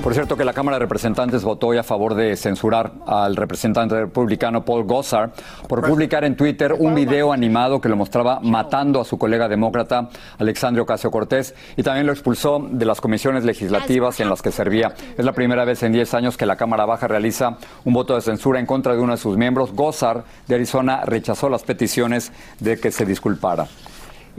Por 0.04 0.14
cierto 0.14 0.38
que 0.38 0.46
la 0.46 0.54
Cámara 0.54 0.78
de 0.78 0.86
Representantes 0.86 1.44
votó 1.44 1.68
hoy 1.68 1.78
a 1.78 1.84
favor 1.84 2.16
de 2.16 2.36
censurar 2.38 2.94
al 3.08 3.36
representante 3.36 3.96
republicano 3.96 4.64
Paul 4.64 4.86
Gosar 4.86 5.32
por 5.68 5.86
publicar 5.86 6.24
en 6.24 6.38
Twitter 6.38 6.74
un 6.78 6.96
video 6.96 7.34
animado 7.34 7.82
que 7.82 7.90
lo 7.90 7.98
mostraba 7.98 8.40
matando 8.42 9.02
a 9.02 9.06
su 9.06 9.18
colega 9.18 9.50
demócrata 9.50 10.10
Alexandria 10.38 10.84
Ocasio 10.84 11.12
Cortés 11.12 11.56
y 11.76 11.84
también 11.84 12.06
lo 12.06 12.14
expulsó 12.14 12.66
de 12.72 12.86
las 12.86 13.02
comisiones 13.02 13.44
legislativas 13.44 14.20
en 14.20 14.30
las 14.30 14.42
que 14.42 14.52
servía. 14.52 14.94
Es 15.18 15.26
la 15.26 15.34
primera 15.34 15.66
vez 15.66 15.84
en 15.84 15.92
10 15.92 16.14
años 16.14 16.38
que 16.38 16.46
la 16.46 16.56
Cámara 16.56 16.86
Baja 16.86 17.08
realiza 17.08 17.58
un 17.84 17.94
voto 17.94 18.16
de 18.16 18.22
censura 18.22 18.60
en 18.60 18.66
contra 18.66 18.96
de 18.96 19.02
uno 19.02 19.14
de 19.14 19.18
sus 19.18 19.36
miembros. 19.36 19.74
Gosar 19.74 20.24
de 20.48 20.56
Arizona 20.56 21.02
rechazó 21.06 21.50
las 21.50 21.64
peticiones 21.64 22.32
de 22.60 22.80
que 22.80 22.92
se 22.92 23.06
disculpara. 23.06 23.68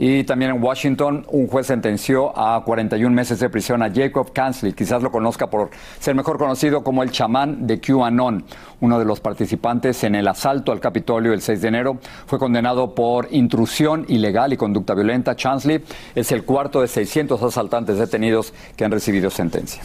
Y 0.01 0.23
también 0.23 0.51
en 0.51 0.63
Washington, 0.63 1.25
un 1.27 1.47
juez 1.47 1.67
sentenció 1.67 2.31
a 2.37 2.63
41 2.63 3.13
meses 3.13 3.37
de 3.41 3.49
prisión 3.49 3.83
a 3.83 3.91
Jacob 3.93 4.31
Kansley. 4.31 4.71
Quizás 4.71 5.03
lo 5.03 5.11
conozca 5.11 5.47
por 5.47 5.71
ser 5.99 6.15
mejor 6.15 6.37
conocido 6.37 6.85
como 6.85 7.03
el 7.03 7.11
chamán 7.11 7.67
de 7.67 7.81
QAnon. 7.81 8.45
Uno 8.79 8.97
de 8.97 9.03
los 9.03 9.19
participantes 9.19 10.05
en 10.05 10.15
el 10.15 10.25
asalto 10.29 10.71
al 10.71 10.79
Capitolio 10.79 11.33
el 11.33 11.41
6 11.41 11.61
de 11.61 11.67
enero 11.67 11.97
fue 12.27 12.39
condenado 12.39 12.95
por 12.95 13.27
intrusión 13.31 14.05
ilegal 14.07 14.53
y 14.53 14.57
conducta 14.57 14.93
violenta. 14.93 15.35
Chansley 15.35 15.83
es 16.15 16.31
el 16.31 16.45
cuarto 16.45 16.79
de 16.79 16.87
600 16.87 17.43
asaltantes 17.43 17.97
detenidos 17.97 18.53
que 18.77 18.85
han 18.85 18.91
recibido 18.91 19.29
sentencia. 19.29 19.81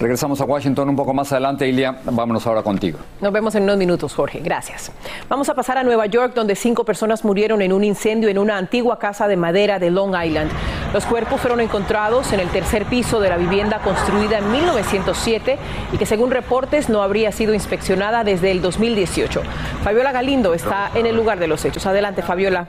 Regresamos 0.00 0.40
a 0.40 0.44
Washington 0.44 0.88
un 0.90 0.96
poco 0.96 1.12
más 1.12 1.32
adelante. 1.32 1.66
Ilia, 1.66 1.98
vámonos 2.04 2.46
ahora 2.46 2.62
contigo. 2.62 2.98
Nos 3.20 3.32
vemos 3.32 3.54
en 3.56 3.64
unos 3.64 3.76
minutos, 3.76 4.14
Jorge. 4.14 4.40
Gracias. 4.40 4.92
Vamos 5.28 5.48
a 5.48 5.54
pasar 5.54 5.76
a 5.76 5.82
Nueva 5.82 6.06
York, 6.06 6.34
donde 6.34 6.54
cinco 6.54 6.84
personas 6.84 7.24
murieron 7.24 7.62
en 7.62 7.72
un 7.72 7.82
incendio 7.82 8.28
en 8.28 8.38
una 8.38 8.58
antigua 8.58 8.98
casa 8.98 9.26
de 9.26 9.36
madera 9.36 9.78
de 9.78 9.90
Long 9.90 10.14
Island. 10.14 10.50
Los 10.92 11.04
cuerpos 11.04 11.40
fueron 11.40 11.60
encontrados 11.60 12.32
en 12.32 12.40
el 12.40 12.48
tercer 12.48 12.84
piso 12.84 13.20
de 13.20 13.28
la 13.28 13.36
vivienda 13.36 13.80
construida 13.80 14.38
en 14.38 14.52
1907 14.52 15.58
y 15.92 15.98
que 15.98 16.06
según 16.06 16.30
reportes 16.30 16.88
no 16.88 17.02
habría 17.02 17.32
sido 17.32 17.52
inspeccionada 17.52 18.22
desde 18.22 18.52
el 18.52 18.62
2018. 18.62 19.42
Fabiola 19.82 20.12
Galindo 20.12 20.54
está 20.54 20.90
en 20.94 21.06
el 21.06 21.16
lugar 21.16 21.38
de 21.40 21.48
los 21.48 21.64
hechos. 21.64 21.86
Adelante, 21.86 22.22
Fabiola. 22.22 22.68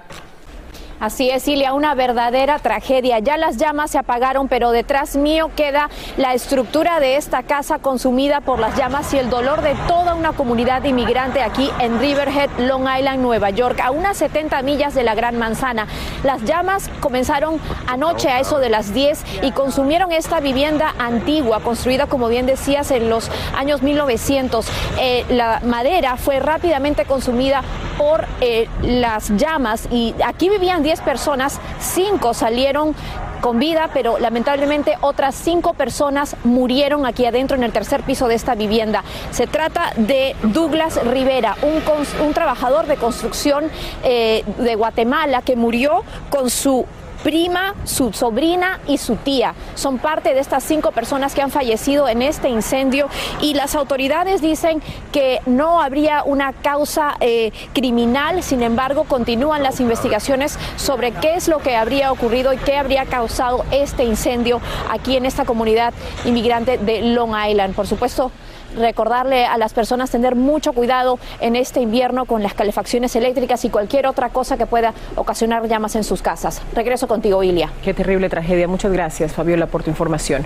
Así 1.00 1.29
es, 1.29 1.48
Ilia, 1.48 1.74
una 1.74 1.96
verdadera 1.96 2.60
tragedia. 2.60 3.20
Ya 3.20 3.38
las 3.38 3.56
llamas 3.56 3.91
se 3.91 3.98
apagaron, 3.98 4.50
pero 4.50 4.72
detrás 4.72 5.15
mío 5.15 5.50
queda 5.56 5.89
la 6.18 6.34
estructura 6.34 7.00
de 7.00 7.15
esta 7.15 7.44
casa 7.44 7.79
consumida 7.79 8.41
por 8.41 8.60
las 8.60 8.75
llamas 8.75 9.13
y 9.13 9.18
el 9.18 9.29
dolor 9.29 9.62
de 9.62 9.75
toda 9.88 10.13
una 10.15 10.34
comunidad 10.34 10.84
inmigrante 10.84 11.41
aquí 11.41 11.70
en 11.79 12.00
Riverhead, 12.00 12.50
Long 12.58 12.86
Island, 12.98 13.22
Nueva 13.22 13.50
York, 13.50 13.79
a 13.79 13.91
unas 13.91 14.18
70 14.18 14.62
millas 14.63 14.94
de 14.94 15.03
la 15.03 15.15
Gran 15.15 15.38
Manzana. 15.38 15.88
Las 16.25 16.44
llamas 16.44 16.89
comenzaron 17.00 17.62
anoche 17.88 18.27
a 18.27 18.41
eso 18.41 18.60
de 18.60 18.70
las 18.70 18.94
10 18.94 19.24
y 19.44 19.53
consumieron 19.53 20.12
esta 20.12 20.41
vivienda 20.41 20.94
antigua, 21.00 21.62
construida, 21.62 22.08
como 22.08 22.27
bien 22.27 22.46
decías, 22.46 22.91
en 22.91 23.10
los 23.10 23.32
años 23.56 23.82
1900. 23.82 24.68
Eh, 25.00 25.25
la 25.29 25.62
madera 25.63 26.18
fue 26.18 26.41
rápidamente 26.41 27.06
consumida 27.06 27.63
por 27.98 28.25
eh, 28.41 28.68
las 28.82 29.29
llamas 29.36 29.88
y 29.91 30.15
aquí 30.25 30.50
vivían 30.50 30.84
10 30.89 31.01
personas, 31.01 31.60
5 31.79 32.34
salieron 32.34 32.96
con 33.41 33.60
vida, 33.60 33.91
pero 33.93 34.17
lamentablemente 34.17 34.98
otras 35.01 35.36
cinco 35.36 35.75
personas 35.75 36.36
murieron 36.43 37.05
aquí 37.05 37.27
adentro 37.27 37.55
en 37.55 37.63
el 37.63 37.72
tercer 37.72 38.01
piso 38.01 38.27
de 38.27 38.34
esta 38.34 38.55
vivienda. 38.55 39.03
Se 39.29 39.46
trata 39.46 39.93
de 39.98 40.36
Douglas 40.41 41.00
Rivera, 41.05 41.55
un, 41.62 41.84
un 42.25 42.34
trabajador 42.34 42.88
de 42.88 42.96
construcción 42.96 43.65
eh, 44.03 44.43
de 44.58 44.74
Guatemala 44.74 45.43
que 45.43 45.55
murió 45.55 46.03
con 46.31 46.50
su 46.50 46.88
prima, 47.24 47.76
su 47.84 48.14
sobrina 48.14 48.80
y 48.88 48.98
su 48.98 49.16
tía. 49.16 49.54
Son 49.76 49.98
parte 49.98 50.34
de 50.34 50.40
estas 50.40 50.64
cinco 50.64 50.92
personas 50.92 51.34
que 51.34 51.42
han 51.42 51.52
fallecido 51.52 52.08
en 52.08 52.22
este 52.22 52.50
incendio 52.50 53.08
y 53.42 53.54
las 53.54 53.76
autoridades 53.76 54.42
dicen 54.42 54.82
que 55.12 55.40
no 55.46 55.82
habría 55.82 56.24
una 56.24 56.54
causa 56.54 57.16
eh, 57.20 57.52
criminal, 57.74 58.44
sin 58.44 58.64
embargo 58.64 59.04
continúan 59.04 59.64
las 59.64 59.80
investigaciones 59.80 60.58
sobre 60.76 61.12
qué 61.12 61.36
es 61.36 61.48
lo 61.48 61.60
que 61.60 61.76
habría 61.76 62.12
ocurrido 62.12 62.54
y 62.54 62.58
qué 62.58 62.78
habría 62.78 63.06
causado 63.06 63.66
este 63.72 64.04
incendio 64.04 64.62
aquí 64.90 65.18
en 65.18 65.26
esta 65.26 65.46
comunidad 65.46 65.94
inmigrante 66.26 66.78
de 66.78 67.02
Long 67.02 67.34
Island. 67.48 67.76
Por 67.76 67.88
supuesto, 67.88 68.32
recordarle 68.76 69.46
a 69.46 69.58
las 69.58 69.74
personas 69.74 70.12
tener 70.12 70.36
mucho 70.36 70.74
cuidado 70.74 71.20
en 71.40 71.56
este 71.56 71.82
invierno 71.82 72.26
con 72.26 72.44
las 72.44 72.54
calefacciones 72.54 73.16
eléctricas 73.16 73.66
y 73.66 73.70
cualquier 73.70 74.08
otra 74.08 74.30
cosa 74.30 74.58
que 74.58 74.66
pueda 74.66 74.94
ocasionar 75.16 75.68
llamas 75.68 75.96
en 75.96 76.04
sus 76.04 76.22
casas. 76.22 76.62
Regreso 76.74 77.08
contigo, 77.08 77.44
Ilia. 77.44 77.72
Qué 77.84 77.94
terrible 77.94 78.30
tragedia. 78.30 78.68
Muchas 78.68 78.92
gracias, 78.92 79.34
Fabiola, 79.34 79.68
por 79.68 79.84
tu 79.84 79.90
información. 79.90 80.46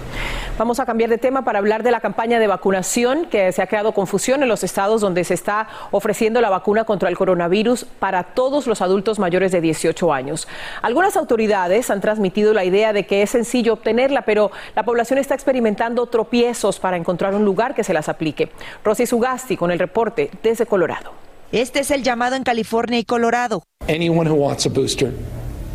Vamos 0.58 0.80
a 0.80 0.86
cambiar 0.86 1.10
de 1.10 1.18
tema 1.18 1.44
para 1.44 1.60
hablar 1.60 1.84
de 1.84 1.92
la 1.92 2.00
campaña 2.00 2.40
de 2.40 2.48
vacunación 2.48 3.26
que 3.26 3.52
se 3.52 3.62
ha 3.62 3.68
creado 3.68 3.94
confusión 3.94 4.44
en 4.44 4.50
los 4.50 4.64
estados 4.64 5.02
donde 5.02 5.24
se 5.24 5.34
está 5.34 5.68
ofreciendo 5.92 6.42
la 6.42 6.50
vacuna 6.50 6.84
contra 6.84 7.10
el 7.10 7.18
coronavirus 7.18 7.86
para 8.00 8.24
todos 8.24 8.68
los 8.68 8.82
adultos 8.82 9.20
mayores 9.20 9.52
de 9.52 9.62
18 9.62 10.14
años. 10.14 10.48
Algunas 10.82 11.18
autoridades 11.18 11.90
han 11.90 12.02
transmitido 12.02 12.54
la 12.54 12.64
idea 12.64 12.94
de 12.94 13.06
que 13.06 13.22
es 13.22 13.32
sencillo 13.32 13.74
obtenerla, 13.74 14.24
pero 14.24 14.52
la 14.76 14.84
población 14.84 15.20
está 15.20 15.34
experimentando 15.34 16.06
tropiezos 16.08 16.80
para 16.80 16.98
encontrar 16.98 17.36
un 17.36 17.46
lugar 17.46 17.74
que 17.74 17.84
se 17.84 17.94
las 17.94 18.10
aplique. 18.14 18.50
Rosy 18.84 19.06
Sugasti 19.06 19.58
con 19.58 19.72
el 19.72 19.80
reporte 19.80 20.32
desde 20.42 20.66
Colorado. 20.66 21.12
Este 21.52 21.82
es 21.82 21.92
el 21.92 22.02
llamado 22.02 22.36
en 22.36 22.44
California 22.44 22.98
y 22.98 23.04
Colorado. 23.04 23.64
Anyone 23.88 24.30
who 24.30 24.36
wants 24.36 24.66
a 24.66 24.70
booster 24.70 25.12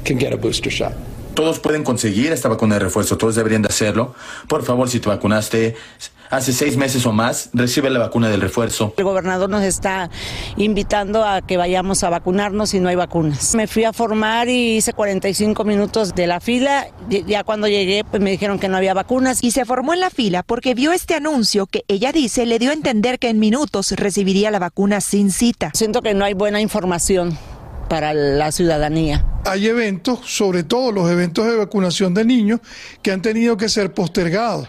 can 0.05 0.19
get 0.19 0.33
a 0.33 0.37
booster 0.37 0.73
shot. 0.73 0.93
Todos 1.39 1.61
pueden 1.61 1.85
conseguir 1.85 2.33
esta 2.33 2.49
vacuna 2.49 2.75
de 2.75 2.81
refuerzo, 2.81 3.17
todos 3.17 3.37
deberían 3.37 3.63
de 3.63 3.69
hacerlo. 3.69 4.13
Por 4.49 4.65
favor, 4.65 4.91
si 4.91 4.99
te 4.99 5.09
vacunaste 5.09 5.77
hace 6.31 6.53
seis 6.53 6.77
meses 6.77 7.07
o 7.07 7.13
más, 7.13 7.51
recibe 7.53 7.91
la 7.91 8.01
vacuna 8.01 8.29
del 8.29 8.41
refuerzo. 8.41 8.93
El 8.97 9.05
gobernador 9.05 9.49
nos 9.49 9.63
está 9.63 10.11
invitando 10.57 11.25
a 11.25 11.41
que 11.43 11.57
vayamos 11.57 12.03
a 12.03 12.11
vacunarnos 12.11 12.71
si 12.71 12.81
no 12.81 12.89
hay 12.89 12.97
vacunas. 12.97 13.55
Me 13.55 13.69
fui 13.69 13.85
a 13.85 13.93
formar 13.93 14.49
y 14.49 14.79
hice 14.79 14.95
45 14.95 15.63
minutos 15.63 16.13
de 16.17 16.27
la 16.27 16.41
fila. 16.41 16.89
Ya 17.09 17.45
cuando 17.45 17.69
llegué, 17.69 18.03
pues 18.03 18.21
me 18.21 18.33
dijeron 18.33 18.59
que 18.59 18.67
no 18.67 18.77
había 18.77 18.93
vacunas. 18.93 19.45
Y 19.45 19.53
se 19.53 19.65
formó 19.65 19.95
en 19.95 20.01
la 20.01 20.11
fila 20.11 20.43
porque 20.43 20.75
vio 20.75 20.91
este 20.91 21.15
anuncio 21.15 21.69
que 21.69 21.85
ella 21.87 22.11
dice 22.11 22.47
le 22.47 22.59
dio 22.59 22.71
a 22.71 22.75
entender 22.75 23.21
que 23.21 23.29
en 23.29 23.39
minutos 23.39 23.93
recibiría 23.93 24.51
la 24.51 24.59
vacuna 24.59 25.01
sin 25.01 25.31
cita. 25.31 25.71
Siento 25.73 26.03
que 26.03 26.15
no 26.15 26.25
hay 26.25 26.35
buena 26.35 26.61
información 26.61 27.39
para 27.89 28.15
la 28.15 28.53
ciudadanía. 28.53 29.25
Hay 29.45 29.67
eventos, 29.67 30.21
sobre 30.25 30.63
todo 30.63 30.93
los 30.93 31.11
eventos 31.11 31.47
de 31.47 31.57
vacunación 31.57 32.15
de 32.15 32.25
niños, 32.25 32.61
que 33.03 33.13
han 33.13 33.23
tenido 33.23 33.57
que 33.57 33.69
ser 33.69 33.95
postergados. 33.95 34.69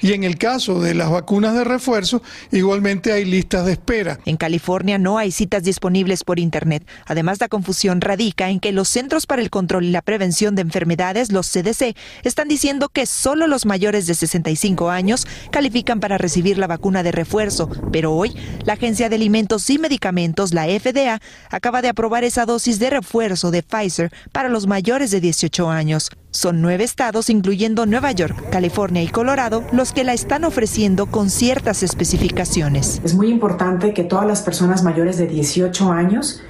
Y 0.00 0.12
en 0.12 0.24
el 0.24 0.38
caso 0.38 0.80
de 0.80 0.94
las 0.94 1.10
vacunas 1.10 1.54
de 1.54 1.64
refuerzo, 1.64 2.22
igualmente 2.52 3.12
hay 3.12 3.24
listas 3.24 3.66
de 3.66 3.72
espera. 3.72 4.18
En 4.24 4.36
California 4.36 4.98
no 4.98 5.18
hay 5.18 5.30
citas 5.30 5.62
disponibles 5.62 6.24
por 6.24 6.38
Internet. 6.38 6.86
Además, 7.06 7.40
la 7.40 7.48
confusión 7.48 8.00
radica 8.00 8.50
en 8.50 8.60
que 8.60 8.72
los 8.72 8.88
Centros 8.88 9.26
para 9.26 9.42
el 9.42 9.50
Control 9.50 9.84
y 9.84 9.90
la 9.90 10.02
Prevención 10.02 10.54
de 10.54 10.62
Enfermedades, 10.62 11.32
los 11.32 11.48
CDC, 11.48 11.96
están 12.22 12.48
diciendo 12.48 12.88
que 12.88 13.06
solo 13.06 13.46
los 13.46 13.66
mayores 13.66 14.06
de 14.06 14.14
65 14.14 14.90
años 14.90 15.26
califican 15.50 16.00
para 16.00 16.18
recibir 16.18 16.58
la 16.58 16.66
vacuna 16.66 17.02
de 17.02 17.12
refuerzo. 17.12 17.68
Pero 17.92 18.12
hoy, 18.12 18.34
la 18.64 18.74
Agencia 18.74 19.08
de 19.08 19.16
Alimentos 19.16 19.68
y 19.70 19.78
Medicamentos, 19.78 20.54
la 20.54 20.66
FDA, 20.66 21.20
acaba 21.50 21.82
de 21.82 21.88
aprobar 21.88 22.24
esa 22.24 22.46
dosis 22.46 22.78
de 22.78 22.90
refuerzo 22.90 23.50
de 23.50 23.62
Pfizer 23.62 24.12
para 24.32 24.48
los 24.48 24.66
mayores 24.66 25.10
de 25.10 25.20
18 25.20 25.70
años. 25.70 26.10
Son 26.32 26.62
nueve 26.62 26.84
estados, 26.84 27.28
incluyendo 27.28 27.86
Nueva 27.86 28.12
York, 28.12 28.50
California 28.50 29.02
y 29.02 29.08
Colorado, 29.08 29.64
los 29.72 29.92
que 29.92 30.04
la 30.04 30.12
están 30.12 30.44
ofreciendo 30.44 31.06
con 31.06 31.28
ciertas 31.28 31.82
especificaciones. 31.82 33.00
Es 33.02 33.14
muy 33.14 33.30
importante 33.30 33.92
que 33.92 34.04
todas 34.04 34.26
las 34.26 34.42
personas 34.42 34.84
mayores 34.84 35.18
de 35.18 35.26
18 35.26 35.90
años 35.90 36.40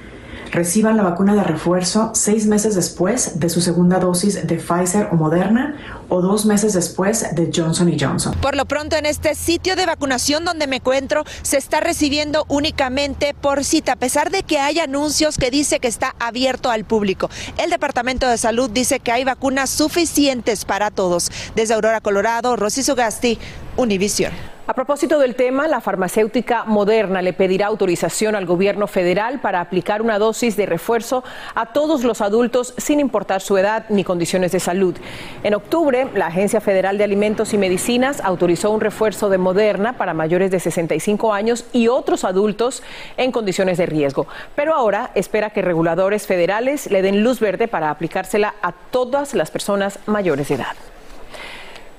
reciban 0.51 0.97
la 0.97 1.03
vacuna 1.03 1.33
de 1.33 1.43
refuerzo 1.43 2.11
seis 2.13 2.45
meses 2.45 2.75
después 2.75 3.39
de 3.39 3.49
su 3.49 3.61
segunda 3.61 3.99
dosis 3.99 4.45
de 4.47 4.55
Pfizer 4.57 5.07
o 5.11 5.15
Moderna 5.15 5.75
o 6.09 6.21
dos 6.21 6.45
meses 6.45 6.73
después 6.73 7.35
de 7.35 7.51
Johnson 7.53 7.91
Johnson. 7.99 8.35
Por 8.41 8.55
lo 8.55 8.65
pronto, 8.65 8.97
en 8.97 9.05
este 9.05 9.33
sitio 9.33 9.75
de 9.75 9.85
vacunación 9.85 10.43
donde 10.43 10.67
me 10.67 10.77
encuentro, 10.77 11.23
se 11.41 11.57
está 11.57 11.79
recibiendo 11.79 12.45
únicamente 12.49 13.33
por 13.33 13.63
cita, 13.63 13.93
a 13.93 13.95
pesar 13.95 14.29
de 14.29 14.43
que 14.43 14.59
hay 14.59 14.79
anuncios 14.79 15.37
que 15.37 15.51
dice 15.51 15.79
que 15.79 15.87
está 15.87 16.15
abierto 16.19 16.69
al 16.69 16.83
público. 16.83 17.29
El 17.57 17.69
Departamento 17.69 18.27
de 18.27 18.37
Salud 18.37 18.69
dice 18.69 18.99
que 18.99 19.11
hay 19.11 19.23
vacunas 19.23 19.69
suficientes 19.69 20.65
para 20.65 20.91
todos. 20.91 21.31
Desde 21.55 21.73
Aurora, 21.73 22.01
Colorado, 22.01 22.55
Rosy 22.55 22.83
Sugasti, 22.83 23.39
Univisión. 23.77 24.33
A 24.71 24.73
propósito 24.73 25.19
del 25.19 25.35
tema, 25.35 25.67
la 25.67 25.81
farmacéutica 25.81 26.63
Moderna 26.63 27.21
le 27.21 27.33
pedirá 27.33 27.67
autorización 27.67 28.35
al 28.35 28.45
gobierno 28.45 28.87
federal 28.87 29.41
para 29.41 29.59
aplicar 29.59 30.01
una 30.01 30.17
dosis 30.17 30.55
de 30.55 30.65
refuerzo 30.65 31.25
a 31.55 31.73
todos 31.73 32.05
los 32.05 32.21
adultos 32.21 32.73
sin 32.77 33.01
importar 33.01 33.41
su 33.41 33.57
edad 33.57 33.83
ni 33.89 34.05
condiciones 34.05 34.53
de 34.53 34.61
salud. 34.61 34.95
En 35.43 35.55
octubre, 35.55 36.07
la 36.15 36.27
Agencia 36.27 36.61
Federal 36.61 36.97
de 36.97 37.03
Alimentos 37.03 37.53
y 37.53 37.57
Medicinas 37.57 38.21
autorizó 38.21 38.71
un 38.71 38.79
refuerzo 38.79 39.29
de 39.29 39.37
Moderna 39.37 39.97
para 39.97 40.13
mayores 40.13 40.51
de 40.51 40.61
65 40.61 41.33
años 41.33 41.65
y 41.73 41.89
otros 41.89 42.23
adultos 42.23 42.81
en 43.17 43.33
condiciones 43.33 43.77
de 43.77 43.87
riesgo. 43.87 44.25
Pero 44.55 44.73
ahora 44.73 45.11
espera 45.15 45.49
que 45.49 45.61
reguladores 45.61 46.27
federales 46.27 46.89
le 46.89 47.01
den 47.01 47.25
luz 47.25 47.41
verde 47.41 47.67
para 47.67 47.89
aplicársela 47.89 48.55
a 48.61 48.71
todas 48.71 49.33
las 49.33 49.51
personas 49.51 49.99
mayores 50.05 50.47
de 50.47 50.55
edad. 50.55 50.90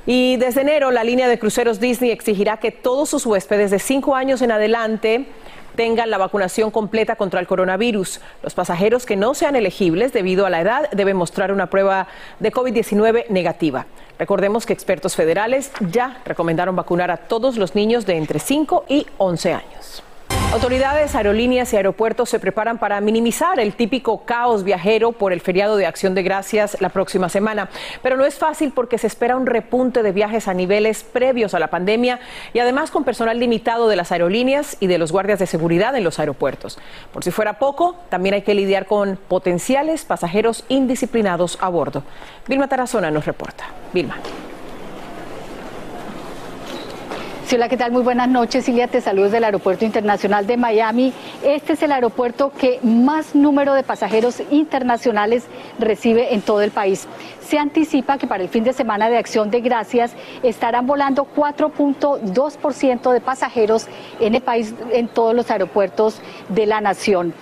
Y 0.06 0.36
desde 0.36 0.62
enero, 0.62 0.90
la 0.90 1.04
línea 1.04 1.28
de 1.28 1.38
cruceros 1.38 1.78
Disney 1.78 2.10
exigirá 2.10 2.56
que 2.56 2.72
todos 2.72 3.08
sus 3.08 3.24
huéspedes 3.24 3.70
de 3.70 3.78
cinco 3.78 4.16
años 4.16 4.42
en 4.42 4.50
adelante 4.50 5.26
tengan 5.76 6.10
la 6.10 6.18
vacunación 6.18 6.70
completa 6.70 7.16
contra 7.16 7.40
el 7.40 7.46
coronavirus. 7.46 8.20
Los 8.42 8.54
pasajeros 8.54 9.06
que 9.06 9.16
no 9.16 9.34
sean 9.34 9.56
elegibles 9.56 10.12
debido 10.12 10.44
a 10.44 10.50
la 10.50 10.60
edad 10.60 10.90
deben 10.90 11.16
mostrar 11.16 11.52
una 11.52 11.70
prueba 11.70 12.08
de 12.40 12.52
COVID-19 12.52 13.28
negativa. 13.28 13.86
Recordemos 14.18 14.66
que 14.66 14.72
expertos 14.72 15.14
federales 15.14 15.70
ya 15.90 16.20
recomendaron 16.24 16.76
vacunar 16.76 17.10
a 17.10 17.16
todos 17.16 17.56
los 17.56 17.74
niños 17.74 18.04
de 18.04 18.16
entre 18.16 18.38
5 18.38 18.84
y 18.88 19.06
11 19.18 19.52
años. 19.54 20.02
Autoridades, 20.52 21.14
aerolíneas 21.14 21.72
y 21.72 21.76
aeropuertos 21.76 22.28
se 22.28 22.38
preparan 22.38 22.76
para 22.76 23.00
minimizar 23.00 23.58
el 23.58 23.72
típico 23.72 24.26
caos 24.26 24.64
viajero 24.64 25.12
por 25.12 25.32
el 25.32 25.40
feriado 25.40 25.78
de 25.78 25.86
Acción 25.86 26.14
de 26.14 26.22
Gracias 26.22 26.76
la 26.82 26.90
próxima 26.90 27.30
semana. 27.30 27.70
Pero 28.02 28.18
no 28.18 28.26
es 28.26 28.34
fácil 28.34 28.70
porque 28.70 28.98
se 28.98 29.06
espera 29.06 29.36
un 29.36 29.46
repunte 29.46 30.02
de 30.02 30.12
viajes 30.12 30.48
a 30.48 30.54
niveles 30.54 31.04
previos 31.04 31.54
a 31.54 31.58
la 31.58 31.68
pandemia 31.68 32.20
y 32.52 32.58
además 32.58 32.90
con 32.90 33.02
personal 33.02 33.40
limitado 33.40 33.88
de 33.88 33.96
las 33.96 34.12
aerolíneas 34.12 34.76
y 34.78 34.88
de 34.88 34.98
los 34.98 35.10
guardias 35.10 35.38
de 35.38 35.46
seguridad 35.46 35.96
en 35.96 36.04
los 36.04 36.18
aeropuertos. 36.18 36.78
Por 37.14 37.24
si 37.24 37.30
fuera 37.30 37.58
poco, 37.58 37.96
también 38.10 38.34
hay 38.34 38.42
que 38.42 38.52
lidiar 38.52 38.84
con 38.84 39.16
potenciales 39.16 40.04
pasajeros 40.04 40.66
indisciplinados 40.68 41.56
a 41.62 41.70
bordo. 41.70 42.02
Vilma 42.46 42.68
Tarazona 42.68 43.10
nos 43.10 43.24
reporta. 43.24 43.64
Vilma. 43.94 44.18
Hola, 47.54 47.68
¿qué 47.68 47.76
tal? 47.76 47.92
Muy 47.92 48.02
buenas 48.02 48.28
noches, 48.28 48.64
Silvia. 48.64 48.88
Te 48.88 49.02
saludos 49.02 49.30
del 49.32 49.44
Aeropuerto 49.44 49.84
Internacional 49.84 50.46
de 50.46 50.56
Miami. 50.56 51.12
Este 51.44 51.74
es 51.74 51.82
el 51.82 51.92
aeropuerto 51.92 52.50
que 52.50 52.78
más 52.82 53.34
número 53.34 53.74
de 53.74 53.82
pasajeros 53.82 54.42
internacionales 54.50 55.44
recibe 55.78 56.34
en 56.34 56.40
todo 56.40 56.62
el 56.62 56.70
país. 56.70 57.06
Se 57.40 57.58
anticipa 57.58 58.16
que 58.16 58.26
para 58.26 58.42
el 58.42 58.48
fin 58.48 58.64
de 58.64 58.72
semana 58.72 59.10
de 59.10 59.18
Acción 59.18 59.50
de 59.50 59.60
Gracias 59.60 60.14
estarán 60.42 60.86
volando 60.86 61.26
4.2% 61.36 63.12
de 63.12 63.20
pasajeros 63.20 63.86
en 64.20 64.34
el 64.34 64.42
país, 64.42 64.74
en 64.92 65.08
todos 65.08 65.34
los 65.34 65.50
aeropuertos 65.50 66.20
de 66.48 66.66
la 66.66 66.80
nación 66.80 67.34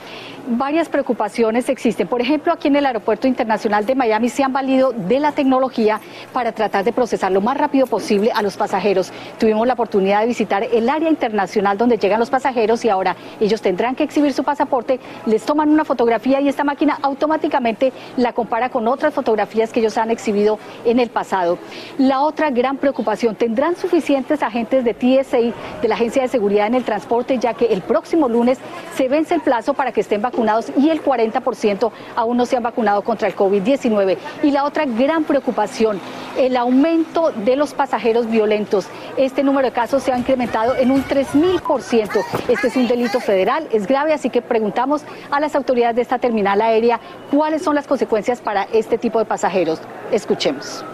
varias 0.46 0.88
preocupaciones 0.88 1.68
existen. 1.68 2.08
Por 2.08 2.20
ejemplo, 2.20 2.52
aquí 2.52 2.68
en 2.68 2.76
el 2.76 2.86
Aeropuerto 2.86 3.28
Internacional 3.28 3.86
de 3.86 3.94
Miami 3.94 4.28
se 4.28 4.42
han 4.42 4.52
valido 4.52 4.92
de 4.92 5.20
la 5.20 5.32
tecnología 5.32 6.00
para 6.32 6.52
tratar 6.52 6.84
de 6.84 6.92
procesar 6.92 7.32
lo 7.32 7.40
más 7.40 7.56
rápido 7.56 7.86
posible 7.86 8.30
a 8.34 8.42
los 8.42 8.56
pasajeros. 8.56 9.12
Tuvimos 9.38 9.66
la 9.66 9.74
oportunidad 9.74 10.20
de 10.20 10.26
visitar 10.26 10.64
el 10.64 10.88
área 10.88 11.08
internacional 11.08 11.78
donde 11.78 11.98
llegan 11.98 12.20
los 12.20 12.30
pasajeros 12.30 12.84
y 12.84 12.88
ahora 12.88 13.16
ellos 13.40 13.60
tendrán 13.60 13.94
que 13.94 14.04
exhibir 14.04 14.32
su 14.32 14.44
pasaporte, 14.44 15.00
les 15.26 15.44
toman 15.44 15.70
una 15.70 15.84
fotografía 15.84 16.40
y 16.40 16.48
esta 16.48 16.64
máquina 16.64 16.98
automáticamente 17.02 17.92
la 18.16 18.32
compara 18.32 18.70
con 18.70 18.88
otras 18.88 19.14
fotografías 19.14 19.72
que 19.72 19.80
ellos 19.80 19.98
han 19.98 20.10
exhibido 20.10 20.58
en 20.84 21.00
el 21.00 21.10
pasado. 21.10 21.58
La 21.98 22.20
otra 22.20 22.50
gran 22.50 22.76
preocupación, 22.76 23.36
¿tendrán 23.36 23.76
suficientes 23.76 24.42
agentes 24.42 24.84
de 24.84 24.94
TSA, 24.94 25.38
de 25.80 25.88
la 25.88 25.94
Agencia 25.94 26.22
de 26.22 26.28
Seguridad 26.28 26.69
el 26.74 26.84
Transporte, 26.84 27.38
ya 27.38 27.54
que 27.54 27.66
el 27.66 27.82
próximo 27.82 28.28
lunes 28.28 28.58
se 28.96 29.08
vence 29.08 29.34
el 29.34 29.42
plazo 29.42 29.74
para 29.74 29.92
que 29.92 30.00
estén 30.00 30.22
vacunados? 30.22 30.30
vacunados 30.30 30.72
y 30.76 30.90
el 30.90 31.02
40% 31.02 31.90
aún 32.16 32.36
no 32.36 32.46
se 32.46 32.56
han 32.56 32.62
vacunado 32.62 33.02
contra 33.02 33.28
el 33.28 33.34
COVID-19. 33.34 34.16
Y 34.42 34.50
la 34.52 34.64
otra 34.64 34.84
gran 34.86 35.24
preocupación, 35.24 36.00
el 36.38 36.56
aumento 36.56 37.32
de 37.32 37.56
los 37.56 37.74
pasajeros 37.74 38.28
violentos. 38.28 38.86
Este 39.16 39.42
número 39.42 39.68
de 39.68 39.72
casos 39.72 40.02
se 40.02 40.12
ha 40.12 40.18
incrementado 40.18 40.76
en 40.76 40.90
un 40.90 41.04
3.000%. 41.04 42.24
Este 42.48 42.68
es 42.68 42.76
un 42.76 42.86
delito 42.86 43.20
federal, 43.20 43.66
es 43.72 43.86
grave, 43.86 44.12
así 44.12 44.30
que 44.30 44.40
preguntamos 44.40 45.02
a 45.30 45.40
las 45.40 45.54
autoridades 45.54 45.96
de 45.96 46.02
esta 46.02 46.18
terminal 46.18 46.60
aérea 46.60 47.00
cuáles 47.30 47.62
son 47.62 47.74
las 47.74 47.86
consecuencias 47.86 48.40
para 48.40 48.64
este 48.72 48.98
tipo 48.98 49.18
de 49.18 49.24
pasajeros. 49.24 49.80
Escuchemos 50.12 50.84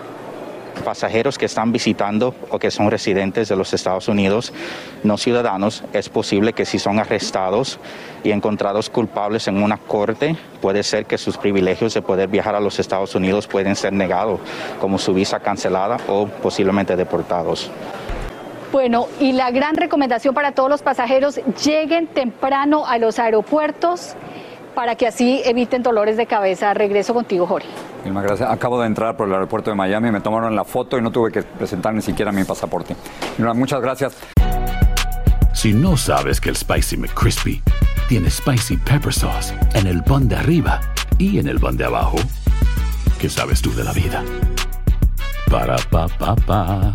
pasajeros 0.84 1.38
que 1.38 1.46
están 1.46 1.72
visitando 1.72 2.34
o 2.50 2.58
que 2.58 2.70
son 2.70 2.90
residentes 2.90 3.48
de 3.48 3.56
los 3.56 3.72
Estados 3.72 4.08
Unidos, 4.08 4.52
no 5.02 5.16
ciudadanos, 5.16 5.84
es 5.92 6.08
posible 6.08 6.52
que 6.52 6.64
si 6.64 6.78
son 6.78 6.98
arrestados 6.98 7.78
y 8.24 8.30
encontrados 8.30 8.90
culpables 8.90 9.48
en 9.48 9.62
una 9.62 9.76
corte, 9.76 10.36
puede 10.60 10.82
ser 10.82 11.06
que 11.06 11.18
sus 11.18 11.36
privilegios 11.36 11.94
de 11.94 12.02
poder 12.02 12.28
viajar 12.28 12.54
a 12.54 12.60
los 12.60 12.78
Estados 12.78 13.14
Unidos 13.14 13.46
pueden 13.46 13.76
ser 13.76 13.92
negados, 13.92 14.40
como 14.80 14.98
su 14.98 15.14
visa 15.14 15.40
cancelada 15.40 15.98
o 16.08 16.26
posiblemente 16.26 16.96
deportados. 16.96 17.70
Bueno, 18.72 19.06
y 19.20 19.32
la 19.32 19.50
gran 19.50 19.76
recomendación 19.76 20.34
para 20.34 20.52
todos 20.52 20.68
los 20.68 20.82
pasajeros, 20.82 21.40
lleguen 21.64 22.08
temprano 22.08 22.84
a 22.86 22.98
los 22.98 23.18
aeropuertos 23.18 24.16
para 24.76 24.94
que 24.94 25.06
así 25.06 25.40
eviten 25.46 25.82
dolores 25.82 26.18
de 26.18 26.26
cabeza. 26.26 26.74
Regreso 26.74 27.14
contigo, 27.14 27.46
Jorge. 27.46 27.66
gracias. 28.04 28.48
Acabo 28.48 28.78
de 28.78 28.86
entrar 28.86 29.16
por 29.16 29.26
el 29.26 29.32
aeropuerto 29.32 29.70
de 29.70 29.74
Miami, 29.74 30.10
me 30.12 30.20
tomaron 30.20 30.54
la 30.54 30.64
foto 30.64 30.98
y 30.98 31.02
no 31.02 31.10
tuve 31.10 31.32
que 31.32 31.42
presentar 31.42 31.94
ni 31.94 32.02
siquiera 32.02 32.30
mi 32.30 32.44
pasaporte. 32.44 32.94
muchas 33.38 33.80
gracias. 33.80 34.16
Si 35.54 35.72
no 35.72 35.96
sabes 35.96 36.40
que 36.40 36.50
el 36.50 36.56
Spicy 36.56 36.98
McCrispy 36.98 37.62
tiene 38.08 38.30
Spicy 38.30 38.76
Pepper 38.76 39.12
Sauce 39.12 39.54
en 39.72 39.86
el 39.86 40.04
pan 40.04 40.28
de 40.28 40.36
arriba 40.36 40.80
y 41.16 41.38
en 41.38 41.48
el 41.48 41.58
pan 41.58 41.78
de 41.78 41.86
abajo, 41.86 42.18
¿qué 43.18 43.30
sabes 43.30 43.62
tú 43.62 43.74
de 43.74 43.82
la 43.82 43.92
vida? 43.92 44.22
Para, 45.50 45.76
pa, 45.90 46.06
pa, 46.06 46.36
pa. 46.36 46.94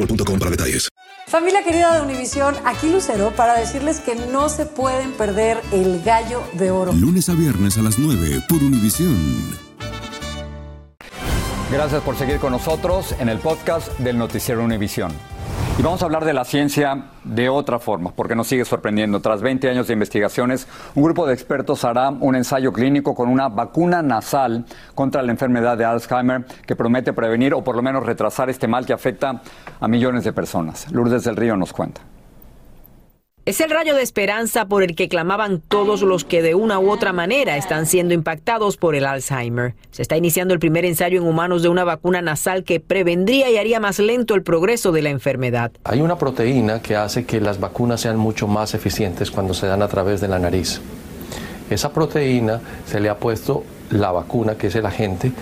boostmobile.com 0.00 0.38
para 0.38 0.50
detalles. 0.50 0.88
Familia 1.26 1.62
querida 1.62 1.94
de 1.94 2.02
Univisión, 2.02 2.56
aquí 2.64 2.90
Lucero 2.90 3.32
para 3.36 3.54
decirles 3.54 4.00
que 4.00 4.14
no 4.16 4.48
se 4.48 4.66
pueden 4.66 5.12
perder 5.12 5.60
el 5.72 6.02
gallo 6.02 6.42
de 6.54 6.70
oro. 6.70 6.92
Lunes 6.92 7.28
a 7.28 7.34
viernes 7.34 7.78
a 7.78 7.82
las 7.82 7.98
9 7.98 8.42
por 8.48 8.62
Univisión. 8.62 9.16
Gracias 11.70 12.02
por 12.02 12.16
seguir 12.16 12.38
con 12.38 12.50
nosotros 12.50 13.14
en 13.20 13.28
el 13.28 13.38
podcast 13.38 13.96
del 14.00 14.18
Noticiero 14.18 14.64
Univisión. 14.64 15.12
Y 15.80 15.82
vamos 15.82 16.02
a 16.02 16.04
hablar 16.04 16.26
de 16.26 16.34
la 16.34 16.44
ciencia 16.44 17.04
de 17.24 17.48
otra 17.48 17.78
forma, 17.78 18.12
porque 18.14 18.34
nos 18.34 18.48
sigue 18.48 18.66
sorprendiendo. 18.66 19.20
Tras 19.20 19.40
20 19.40 19.70
años 19.70 19.86
de 19.86 19.94
investigaciones, 19.94 20.68
un 20.94 21.02
grupo 21.02 21.26
de 21.26 21.32
expertos 21.32 21.86
hará 21.86 22.10
un 22.10 22.36
ensayo 22.36 22.70
clínico 22.70 23.14
con 23.14 23.30
una 23.30 23.48
vacuna 23.48 24.02
nasal 24.02 24.66
contra 24.94 25.22
la 25.22 25.32
enfermedad 25.32 25.78
de 25.78 25.86
Alzheimer 25.86 26.44
que 26.66 26.76
promete 26.76 27.14
prevenir 27.14 27.54
o 27.54 27.64
por 27.64 27.76
lo 27.76 27.82
menos 27.82 28.04
retrasar 28.04 28.50
este 28.50 28.68
mal 28.68 28.84
que 28.84 28.92
afecta 28.92 29.40
a 29.80 29.88
millones 29.88 30.24
de 30.24 30.34
personas. 30.34 30.86
Lourdes 30.92 31.24
del 31.24 31.36
Río 31.36 31.56
nos 31.56 31.72
cuenta. 31.72 32.02
Es 33.50 33.60
el 33.60 33.70
rayo 33.70 33.96
de 33.96 34.02
esperanza 34.02 34.66
por 34.66 34.84
el 34.84 34.94
que 34.94 35.08
clamaban 35.08 35.60
todos 35.60 36.02
los 36.02 36.24
que 36.24 36.40
de 36.40 36.54
una 36.54 36.78
u 36.78 36.88
otra 36.88 37.12
manera 37.12 37.56
están 37.56 37.86
siendo 37.86 38.14
impactados 38.14 38.76
por 38.76 38.94
el 38.94 39.04
Alzheimer. 39.04 39.74
Se 39.90 40.02
está 40.02 40.16
iniciando 40.16 40.54
el 40.54 40.60
primer 40.60 40.84
ensayo 40.84 41.20
en 41.20 41.26
humanos 41.26 41.64
de 41.64 41.68
una 41.68 41.82
vacuna 41.82 42.22
nasal 42.22 42.62
que 42.62 42.78
prevendría 42.78 43.50
y 43.50 43.56
haría 43.56 43.80
más 43.80 43.98
lento 43.98 44.36
el 44.36 44.44
progreso 44.44 44.92
de 44.92 45.02
la 45.02 45.10
enfermedad. 45.10 45.72
Hay 45.82 46.00
una 46.00 46.16
proteína 46.16 46.80
que 46.80 46.94
hace 46.94 47.24
que 47.24 47.40
las 47.40 47.58
vacunas 47.58 48.02
sean 48.02 48.18
mucho 48.18 48.46
más 48.46 48.74
eficientes 48.74 49.32
cuando 49.32 49.52
se 49.52 49.66
dan 49.66 49.82
a 49.82 49.88
través 49.88 50.20
de 50.20 50.28
la 50.28 50.38
nariz. 50.38 50.80
Esa 51.70 51.92
proteína 51.92 52.60
se 52.86 53.00
le 53.00 53.08
ha 53.08 53.16
puesto 53.16 53.64
la 53.90 54.12
vacuna, 54.12 54.54
que 54.54 54.68
es 54.68 54.76
el 54.76 54.86
agente, 54.86 55.32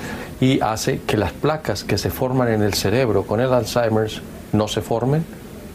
y 0.41 0.61
hace 0.63 1.03
que 1.03 1.19
las 1.19 1.35
placas 1.35 1.85
que 1.85 1.99
se 1.99 2.09
forman 2.09 2.49
en 2.49 2.63
el 2.63 2.73
cerebro 2.73 3.25
con 3.25 3.41
el 3.41 3.53
Alzheimer 3.53 4.11
no 4.55 4.67
se 4.67 4.81
formen 4.81 5.27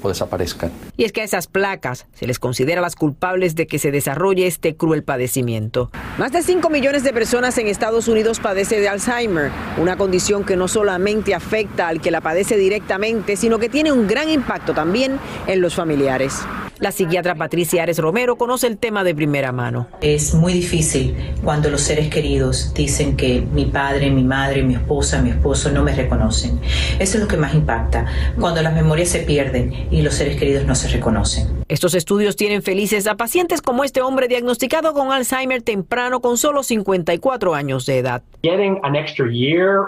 desaparezcan. 0.10 0.72
Y 0.98 1.06
es 1.06 1.12
que 1.12 1.22
a 1.22 1.24
esas 1.24 1.48
placas 1.48 2.08
se 2.14 2.28
les 2.28 2.40
considera 2.40 2.82
las 2.82 2.96
culpables 2.96 3.56
de 3.56 3.68
que 3.68 3.80
se 3.80 3.92
desarrolle 3.92 4.48
este 4.48 4.76
cruel 4.76 5.04
padecimiento. 5.04 5.92
Más 6.18 6.32
de 6.32 6.42
5 6.42 6.70
millones 6.70 7.04
de 7.04 7.14
personas 7.14 7.58
en 7.58 7.68
Estados 7.68 8.08
Unidos 8.08 8.40
padecen 8.40 8.82
de 8.82 8.90
Alzheimer, 8.90 9.52
una 9.78 9.98
condición 9.98 10.44
que 10.44 10.56
no 10.56 10.68
solamente 10.68 11.34
afecta 11.34 11.88
al 11.88 12.02
que 12.02 12.12
la 12.12 12.22
padece 12.22 12.58
directamente, 12.58 13.36
sino 13.36 13.60
que 13.60 13.70
tiene 13.70 13.92
un 13.92 14.08
gran 14.08 14.30
impacto 14.30 14.74
también 14.74 15.20
en 15.48 15.62
los 15.62 15.76
familiares. 15.76 16.42
La 16.84 16.92
psiquiatra 16.92 17.34
Patricia 17.36 17.84
Ares 17.84 17.98
Romero 17.98 18.36
conoce 18.36 18.68
el 18.68 18.78
tema 18.78 19.06
de 19.06 19.16
primera 19.16 19.54
mano. 19.54 19.88
Es 20.02 20.34
muy 20.34 20.52
difícil 20.52 21.16
cuando 21.42 21.70
los 21.70 21.80
seres 21.80 22.10
queridos 22.10 22.74
dicen 22.74 23.16
que 23.16 23.40
mi 23.40 23.64
padre, 23.64 24.12
mi 24.12 24.26
madre, 24.26 24.64
mi 24.64 24.74
esposa, 24.74 25.22
mi 25.22 25.30
esposo 25.30 25.72
no 25.72 25.82
me 25.82 25.96
reconocen. 25.96 26.60
Eso 27.00 27.18
es 27.18 27.24
lo 27.24 27.30
que 27.30 27.38
más 27.38 27.54
impacta, 27.54 28.06
cuando 28.38 28.62
las 28.62 28.74
memorias 28.74 29.08
se 29.08 29.20
pierden 29.20 29.88
y 29.92 30.02
los 30.02 30.16
seres 30.16 30.36
queridos 30.36 30.66
no 30.66 30.76
se 30.76 30.90
reconocen. 30.90 31.64
Estos 31.70 31.94
estudios 31.94 32.36
tienen 32.36 32.62
felices 32.62 33.08
a 33.08 33.16
pacientes 33.16 33.62
como 33.62 33.86
este 33.86 34.02
hombre 34.02 34.28
diagnosticado 34.28 34.94
con 34.94 35.14
Alzheimer 35.14 35.62
temprano 35.62 36.20
con 36.20 36.38
solo 36.38 36.64
54 36.64 37.56
años 37.56 37.86
de 37.86 38.00
edad. 38.00 38.24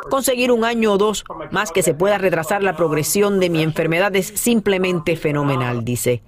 Conseguir 0.10 0.52
un 0.54 0.64
año 0.64 0.94
o 0.94 0.98
dos 0.98 1.26
más 1.52 1.74
que 1.74 1.84
se 1.84 1.94
pueda 1.94 2.18
retrasar 2.18 2.64
la 2.64 2.78
progresión 2.78 3.42
de 3.42 3.50
mi 3.50 3.64
enfermedad 3.64 4.16
es 4.16 4.28
simplemente 4.28 5.18
fenomenal, 5.18 5.84
dice. 5.84 6.24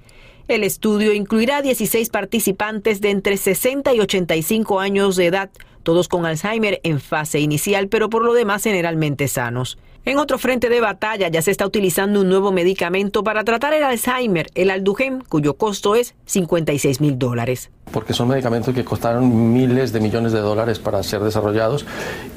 El 0.47 0.63
estudio 0.63 1.13
incluirá 1.13 1.61
16 1.61 2.09
participantes 2.09 3.01
de 3.01 3.09
entre 3.09 3.35
60 3.35 3.93
y 3.93 3.99
85 3.99 4.79
años 4.79 5.17
de 5.17 5.25
edad, 5.25 5.49
todos 5.83 6.07
con 6.07 6.25
Alzheimer 6.25 6.79
en 6.83 7.01
fase 7.01 7.41
inicial, 7.41 7.89
pero 7.89 8.09
por 8.09 8.23
lo 8.23 8.33
demás 8.33 8.63
generalmente 8.63 9.27
sanos. 9.27 9.77
En 10.05 10.19
otro 10.19 10.37
frente 10.37 10.69
de 10.69 10.79
batalla 10.79 11.27
ya 11.27 11.41
se 11.41 11.51
está 11.51 11.65
utilizando 11.65 12.21
un 12.21 12.29
nuevo 12.29 12.53
medicamento 12.53 13.25
para 13.25 13.43
tratar 13.43 13.73
el 13.73 13.83
Alzheimer, 13.83 14.47
el 14.55 14.69
Aldugen, 14.69 15.21
cuyo 15.27 15.55
costo 15.55 15.95
es 15.95 16.15
56 16.27 17.01
mil 17.01 17.19
dólares. 17.19 17.69
Porque 17.91 18.13
son 18.13 18.29
medicamentos 18.29 18.73
que 18.73 18.85
costaron 18.85 19.51
miles 19.51 19.91
de 19.91 19.99
millones 19.99 20.31
de 20.31 20.39
dólares 20.39 20.79
para 20.79 21.03
ser 21.03 21.19
desarrollados 21.23 21.85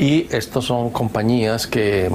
y 0.01 0.27
estos 0.35 0.65
son 0.65 0.91
compañías 0.91 1.69
que 1.69 2.11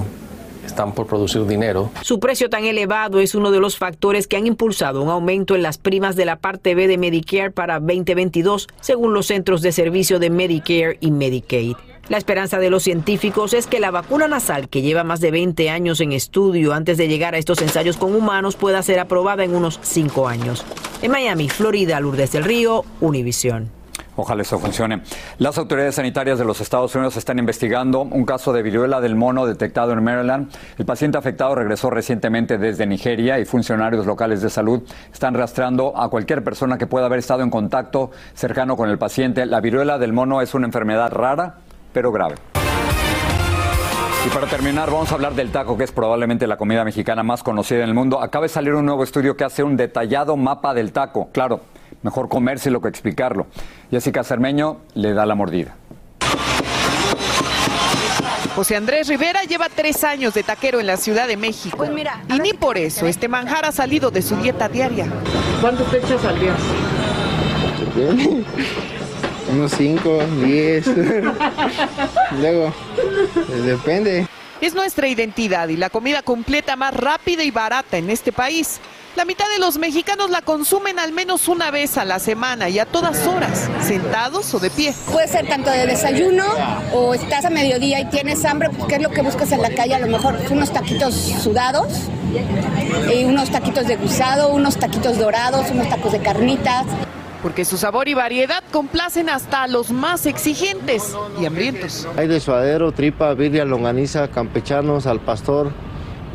están 0.65 0.93
por 0.93 1.07
producir 1.07 1.45
dinero. 1.45 1.91
Su 2.01 2.19
precio 2.19 2.49
tan 2.49 2.65
elevado 2.65 3.19
es 3.19 3.35
uno 3.35 3.51
de 3.51 3.59
los 3.59 3.77
factores 3.77 4.27
que 4.27 4.37
han 4.37 4.47
impulsado 4.47 5.01
un 5.01 5.09
aumento 5.09 5.55
en 5.55 5.63
las 5.63 5.77
primas 5.77 6.15
de 6.15 6.25
la 6.25 6.37
parte 6.37 6.75
B 6.75 6.87
de 6.87 6.97
Medicare 6.97 7.51
para 7.51 7.79
2022, 7.79 8.67
según 8.81 9.13
los 9.13 9.27
centros 9.27 9.61
de 9.61 9.71
servicio 9.71 10.19
de 10.19 10.29
Medicare 10.29 10.97
y 10.99 11.11
Medicaid. 11.11 11.75
La 12.07 12.17
esperanza 12.17 12.59
de 12.59 12.69
los 12.69 12.83
científicos 12.83 13.53
es 13.53 13.65
que 13.65 13.79
la 13.79 13.89
vacuna 13.89 14.27
nasal, 14.27 14.69
que 14.69 14.83
lleva 14.83 15.03
más 15.03 15.21
de 15.21 15.31
20 15.31 15.71
años 15.71 16.01
en 16.01 16.11
estudio 16.11 16.73
antes 16.73 16.97
de 16.97 17.07
llegar 17.07 17.33
a 17.33 17.39
estos 17.39 17.61
ensayos 17.63 17.97
con 17.97 18.15
humanos, 18.15 18.55
pueda 18.55 18.83
ser 18.83 18.99
aprobada 18.99 19.43
en 19.43 19.55
unos 19.55 19.79
5 19.81 20.27
años. 20.27 20.63
En 21.01 21.11
Miami, 21.11 21.49
Florida, 21.49 21.99
Lourdes 21.99 22.31
del 22.31 22.43
Río, 22.43 22.85
Univisión. 23.01 23.71
Ojalá 24.15 24.41
eso 24.41 24.59
funcione. 24.59 25.01
Las 25.39 25.57
autoridades 25.57 25.95
sanitarias 25.95 26.39
de 26.39 26.45
los 26.45 26.61
Estados 26.61 26.95
Unidos 26.95 27.17
están 27.17 27.39
investigando 27.39 28.01
un 28.01 28.25
caso 28.25 28.53
de 28.53 28.61
viruela 28.61 29.01
del 29.01 29.15
mono 29.15 29.45
detectado 29.45 29.91
en 29.91 30.03
Maryland. 30.03 30.49
El 30.77 30.85
paciente 30.85 31.17
afectado 31.17 31.55
regresó 31.55 31.89
recientemente 31.89 32.57
desde 32.57 32.85
Nigeria 32.85 33.39
y 33.39 33.45
funcionarios 33.45 34.05
locales 34.05 34.41
de 34.41 34.49
salud 34.49 34.83
están 35.11 35.33
rastreando 35.33 35.97
a 35.97 36.09
cualquier 36.09 36.43
persona 36.43 36.77
que 36.77 36.87
pueda 36.87 37.05
haber 37.05 37.19
estado 37.19 37.43
en 37.43 37.49
contacto 37.49 38.11
cercano 38.33 38.75
con 38.77 38.89
el 38.89 38.97
paciente. 38.97 39.45
La 39.45 39.61
viruela 39.61 39.97
del 39.97 40.13
mono 40.13 40.41
es 40.41 40.53
una 40.53 40.65
enfermedad 40.65 41.11
rara, 41.11 41.55
pero 41.93 42.11
grave. 42.11 42.35
Y 44.25 44.29
para 44.29 44.47
terminar, 44.47 44.89
vamos 44.89 45.11
a 45.11 45.15
hablar 45.15 45.35
del 45.35 45.51
taco, 45.51 45.77
que 45.77 45.83
es 45.83 45.91
probablemente 45.91 46.47
la 46.47 46.57
comida 46.57 46.83
mexicana 46.83 47.21
más 47.21 47.43
conocida 47.43 47.83
en 47.83 47.89
el 47.89 47.93
mundo. 47.93 48.19
Acaba 48.19 48.43
de 48.43 48.49
salir 48.49 48.73
un 48.73 48.85
nuevo 48.85 49.03
estudio 49.03 49.37
que 49.37 49.43
hace 49.43 49.61
un 49.61 49.77
detallado 49.77 50.35
mapa 50.35 50.73
del 50.73 50.91
taco. 50.91 51.29
Claro, 51.31 51.61
Mejor 52.05 52.29
comérselo 52.29 52.81
que 52.81 52.87
explicarlo. 52.87 53.47
Jessica 53.89 54.23
Cermeño 54.23 54.81
le 54.93 55.13
da 55.13 55.25
la 55.25 55.33
mordida. 55.33 55.75
José 58.55 58.75
Andrés 58.75 59.07
Rivera 59.07 59.41
lleva 59.41 59.69
tres 59.69 60.03
años 60.03 60.35
de 60.35 60.43
taquero 60.43 60.79
en 60.79 60.85
la 60.85 60.97
Ciudad 60.97 61.27
de 61.27 61.35
México. 61.35 61.77
Pues 61.77 61.89
y 62.29 62.39
ni 62.41 62.53
por 62.53 62.77
eso 62.77 63.07
este 63.07 63.27
manjar 63.27 63.65
ha 63.65 63.71
salido 63.71 64.11
de 64.11 64.21
su 64.21 64.35
dieta 64.35 64.69
diaria. 64.69 65.07
¿Cuántos 65.61 65.89
te 65.89 65.97
echas 65.97 66.23
al 66.25 66.39
día? 66.39 66.55
Unos 69.51 69.71
cinco, 69.71 70.19
diez. 70.45 70.85
Luego, 72.39 72.71
pues 73.47 73.63
depende. 73.63 74.27
Es 74.61 74.75
nuestra 74.75 75.07
identidad 75.07 75.69
y 75.69 75.75
la 75.75 75.89
comida 75.89 76.21
completa 76.21 76.75
más 76.75 76.93
rápida 76.93 77.43
y 77.43 77.49
barata 77.49 77.97
en 77.97 78.11
este 78.11 78.31
país. 78.31 78.79
La 79.15 79.23
mitad 79.23 79.45
de 79.53 79.59
los 79.59 79.77
mexicanos 79.77 80.29
la 80.29 80.41
consumen 80.41 80.99
al 80.99 81.13
menos 81.13 81.47
una 81.47 81.71
vez 81.71 81.97
a 81.97 82.03
la 82.03 82.19
semana 82.19 82.67
y 82.67 82.79
a 82.79 82.85
todas 82.85 83.25
horas, 83.25 83.69
sentados 83.81 84.53
o 84.53 84.59
de 84.59 84.69
pie. 84.69 84.93
Puede 85.09 85.29
ser 85.29 85.47
tanto 85.47 85.69
de 85.69 85.85
desayuno 85.85 86.43
o 86.93 87.13
estás 87.13 87.45
a 87.45 87.49
mediodía 87.49 88.01
y 88.01 88.09
tienes 88.09 88.43
hambre, 88.43 88.69
pues, 88.71 88.89
¿qué 88.89 88.95
es 88.95 89.01
lo 89.01 89.11
que 89.11 89.21
buscas 89.21 89.53
en 89.53 89.61
la 89.61 89.69
calle? 89.69 89.95
A 89.95 89.99
lo 89.99 90.07
mejor 90.07 90.37
unos 90.51 90.73
taquitos 90.73 91.15
sudados, 91.15 91.87
y 93.13 93.23
unos 93.23 93.49
taquitos 93.51 93.87
de 93.87 93.95
gusado, 93.95 94.49
unos 94.49 94.75
taquitos 94.75 95.17
dorados, 95.17 95.71
unos 95.71 95.87
tacos 95.87 96.11
de 96.11 96.19
carnitas. 96.19 96.85
Porque 97.41 97.63
su 97.63 97.77
sabor 97.77 98.09
y 98.09 98.13
variedad 98.13 98.63
complacen 98.71 99.29
hasta 99.29 99.63
a 99.63 99.67
los 99.67 99.91
más 99.91 100.25
exigentes 100.25 101.15
y 101.39 101.45
hambrientos. 101.45 102.05
Hay 102.17 102.27
de 102.27 102.41
suadero, 102.41 102.91
tripa, 102.91 103.33
birria, 103.33 103.63
longaniza, 103.63 104.27
campechanos, 104.27 105.05
al 105.05 105.21
pastor, 105.21 105.71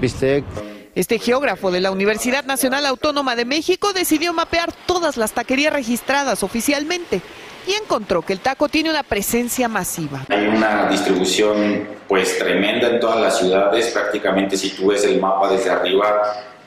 bistec. 0.00 0.44
Este 0.94 1.20
geógrafo 1.20 1.70
de 1.70 1.80
la 1.80 1.92
Universidad 1.92 2.44
Nacional 2.44 2.84
Autónoma 2.84 3.36
de 3.36 3.44
México 3.44 3.92
decidió 3.92 4.32
mapear 4.32 4.72
todas 4.86 5.16
las 5.16 5.32
taquerías 5.32 5.72
registradas 5.72 6.42
oficialmente 6.42 7.22
y 7.68 7.74
encontró 7.74 8.22
que 8.22 8.32
el 8.32 8.40
taco 8.40 8.68
tiene 8.68 8.90
una 8.90 9.04
presencia 9.04 9.68
masiva. 9.68 10.26
Hay 10.28 10.48
una 10.48 10.88
distribución 10.88 11.86
pues 12.08 12.36
tremenda 12.38 12.88
en 12.88 12.98
todas 12.98 13.20
las 13.20 13.38
ciudades, 13.38 13.86
prácticamente 13.92 14.56
si 14.56 14.70
tú 14.70 14.88
ves 14.88 15.04
el 15.04 15.20
mapa 15.20 15.52
desde 15.52 15.70
arriba 15.70 16.22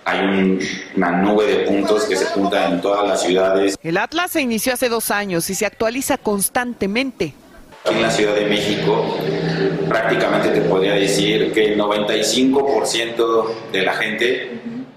hay 0.05 0.59
una 0.95 1.11
nube 1.11 1.45
de 1.45 1.55
puntos 1.65 2.03
que 2.05 2.15
se 2.15 2.25
juntan 2.25 2.73
en 2.73 2.81
todas 2.81 3.07
las 3.07 3.21
ciudades. 3.21 3.77
El 3.81 3.97
Atlas 3.97 4.31
se 4.31 4.41
inició 4.41 4.73
hace 4.73 4.89
dos 4.89 5.11
años 5.11 5.49
y 5.49 5.55
se 5.55 5.65
actualiza 5.65 6.17
constantemente. 6.17 7.33
Aquí 7.85 7.95
en 7.95 8.01
la 8.01 8.11
Ciudad 8.11 8.35
de 8.35 8.45
México 8.45 9.17
prácticamente 9.93 10.49
te 10.49 10.61
podría 10.61 10.95
decir 10.95 11.51
que 11.53 11.73
el 11.73 11.79
95% 11.79 13.45
de 13.71 13.81
la 13.83 13.93
gente 13.93 14.51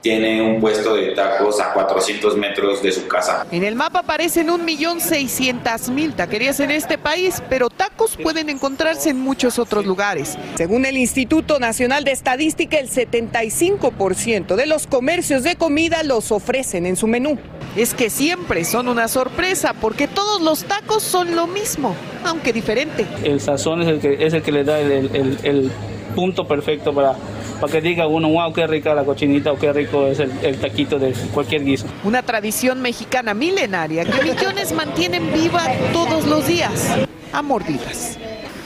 tiene 0.07 0.41
un 0.41 0.61
puesto 0.61 0.95
de 0.95 1.09
tacos 1.17 1.59
a 1.59 1.73
400 1.73 2.37
metros 2.37 2.81
de 2.81 2.93
su 2.93 3.09
casa. 3.09 3.45
En 3.51 3.65
el 3.65 3.75
mapa 3.75 3.99
aparecen 3.99 4.47
1.600.000 4.47 6.15
taquerías 6.15 6.61
en 6.61 6.71
este 6.71 6.97
país, 6.97 7.43
pero 7.49 7.71
tacos 7.71 8.17
pueden 8.17 8.49
encontrarse 8.49 9.11
en 9.11 9.19
muchos 9.19 9.59
otros 9.59 9.85
lugares. 9.85 10.39
Según 10.55 10.87
el 10.87 10.97
Instituto 10.97 11.59
Nacional 11.59 12.05
de 12.05 12.13
Estadística, 12.13 12.79
el 12.79 12.89
75% 12.89 14.55
de 14.55 14.67
los 14.67 14.87
comercios 14.87 15.43
de 15.43 15.57
comida 15.57 16.05
los 16.05 16.31
ofrecen 16.31 16.87
en 16.87 16.95
su 16.95 17.09
menú. 17.09 17.37
Es 17.75 17.93
que 17.93 18.09
siempre 18.09 18.65
son 18.65 18.87
una 18.87 19.09
sorpresa 19.09 19.75
porque 19.75 20.07
todos 20.07 20.41
los 20.41 20.63
tacos 20.67 21.03
son 21.03 21.35
lo 21.35 21.49
mismo, 21.49 21.97
aunque 22.25 22.53
diferente. 22.53 23.05
El 23.25 23.41
sazón 23.41 23.83
es 23.83 23.89
el 23.89 23.99
que, 23.99 24.25
es 24.25 24.35
el 24.35 24.43
que 24.43 24.53
le 24.53 24.63
da 24.63 24.79
el, 24.79 25.73
punto 26.15 26.49
perfecto 26.49 26.95
para, 26.95 27.15
para 27.61 27.73
que 27.73 27.81
diga 27.81 28.07
uno, 28.07 28.29
wow, 28.29 28.53
qué 28.53 28.67
rica 28.67 28.95
la 28.95 29.05
cochinita 29.05 29.53
o 29.53 29.59
qué 29.59 29.73
rico 29.73 30.07
es 30.07 30.21
el, 30.21 30.33
el, 30.43 30.57
taquito 30.59 30.99
de 30.99 31.13
cualquier 31.33 31.65
guiso. 31.65 31.87
Una 32.05 32.23
tradición 32.23 32.81
mexicana 32.81 33.35
milenaria 33.35 34.05
que 34.05 34.23
millones 34.23 34.73
mantienen 34.73 35.33
viva 35.33 35.63
todos 35.93 36.27
los 36.27 36.47
días, 36.47 36.89
a 37.33 37.43
mordidas. 37.43 38.19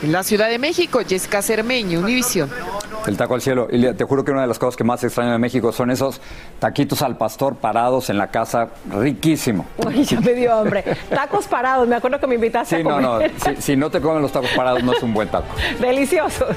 En 0.03 0.13
la 0.13 0.23
Ciudad 0.23 0.49
de 0.49 0.59
México, 0.59 1.01
Jessica 1.07 1.43
Cermeño, 1.43 2.01
Univisión. 2.01 2.51
El 3.07 3.17
taco 3.17 3.35
al 3.35 3.41
cielo. 3.41 3.69
Y 3.71 3.93
te 3.95 4.05
juro 4.05 4.25
que 4.25 4.31
una 4.31 4.43
de 4.43 4.47
las 4.47 4.59
cosas 4.59 4.77
que 4.77 4.85
más 4.85 5.03
extraño 5.05 5.33
de 5.33 5.39
México 5.39 5.73
son 5.73 5.91
esos 5.91 6.21
taquitos 6.59 7.03
al 7.03 7.17
pastor 7.17 7.57
parados 7.57 8.11
en 8.11 8.19
la 8.19 8.29
casa, 8.29 8.69
riquísimo. 8.91 9.67
Uy, 9.87 10.05
ya 10.05 10.21
me 10.21 10.33
dio 10.35 10.55
hambre. 10.55 10.85
Tacos 11.09 11.47
parados, 11.47 11.87
me 11.87 11.97
acuerdo 11.97 12.19
que 12.19 12.27
me 12.27 12.35
invitaste 12.37 12.77
sí, 12.77 12.81
a 12.81 12.85
comer. 12.85 13.03
No, 13.03 13.19
no, 13.19 13.29
si, 13.45 13.63
si, 13.63 13.77
no 13.77 13.91
te 13.91 14.01
comen 14.01 14.23
los 14.23 14.33
tacos 14.33 14.51
parados 14.51 14.83
no 14.83 14.93
es 14.93 15.03
un 15.03 15.13
buen 15.13 15.29
taco. 15.29 15.49
Deliciosos. 15.81 16.57